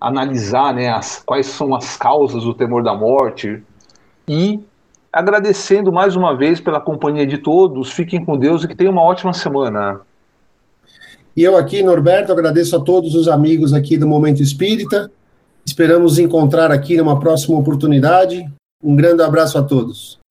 analisar 0.00 0.74
né, 0.74 0.88
as, 0.88 1.22
quais 1.24 1.46
são 1.46 1.74
as 1.74 1.96
causas 1.96 2.44
do 2.44 2.54
temor 2.54 2.82
da 2.82 2.94
morte 2.94 3.62
e 4.28 4.60
agradecendo 5.12 5.92
mais 5.92 6.16
uma 6.16 6.36
vez 6.36 6.60
pela 6.60 6.80
companhia 6.80 7.26
de 7.26 7.38
todos. 7.38 7.90
Fiquem 7.92 8.24
com 8.24 8.38
Deus 8.38 8.64
e 8.64 8.68
que 8.68 8.74
tenham 8.74 8.92
uma 8.92 9.02
ótima 9.02 9.32
semana. 9.32 10.00
E 11.36 11.42
eu 11.42 11.56
aqui, 11.56 11.82
Norberto, 11.82 12.32
agradeço 12.32 12.76
a 12.76 12.80
todos 12.80 13.14
os 13.14 13.28
amigos 13.28 13.72
aqui 13.72 13.96
do 13.96 14.06
Momento 14.06 14.42
Espírita. 14.42 15.10
Esperamos 15.64 16.18
encontrar 16.18 16.70
aqui 16.70 16.96
numa 16.96 17.18
próxima 17.18 17.58
oportunidade. 17.58 18.44
Um 18.82 18.96
grande 18.96 19.22
abraço 19.22 19.56
a 19.58 19.62
todos. 19.62 20.21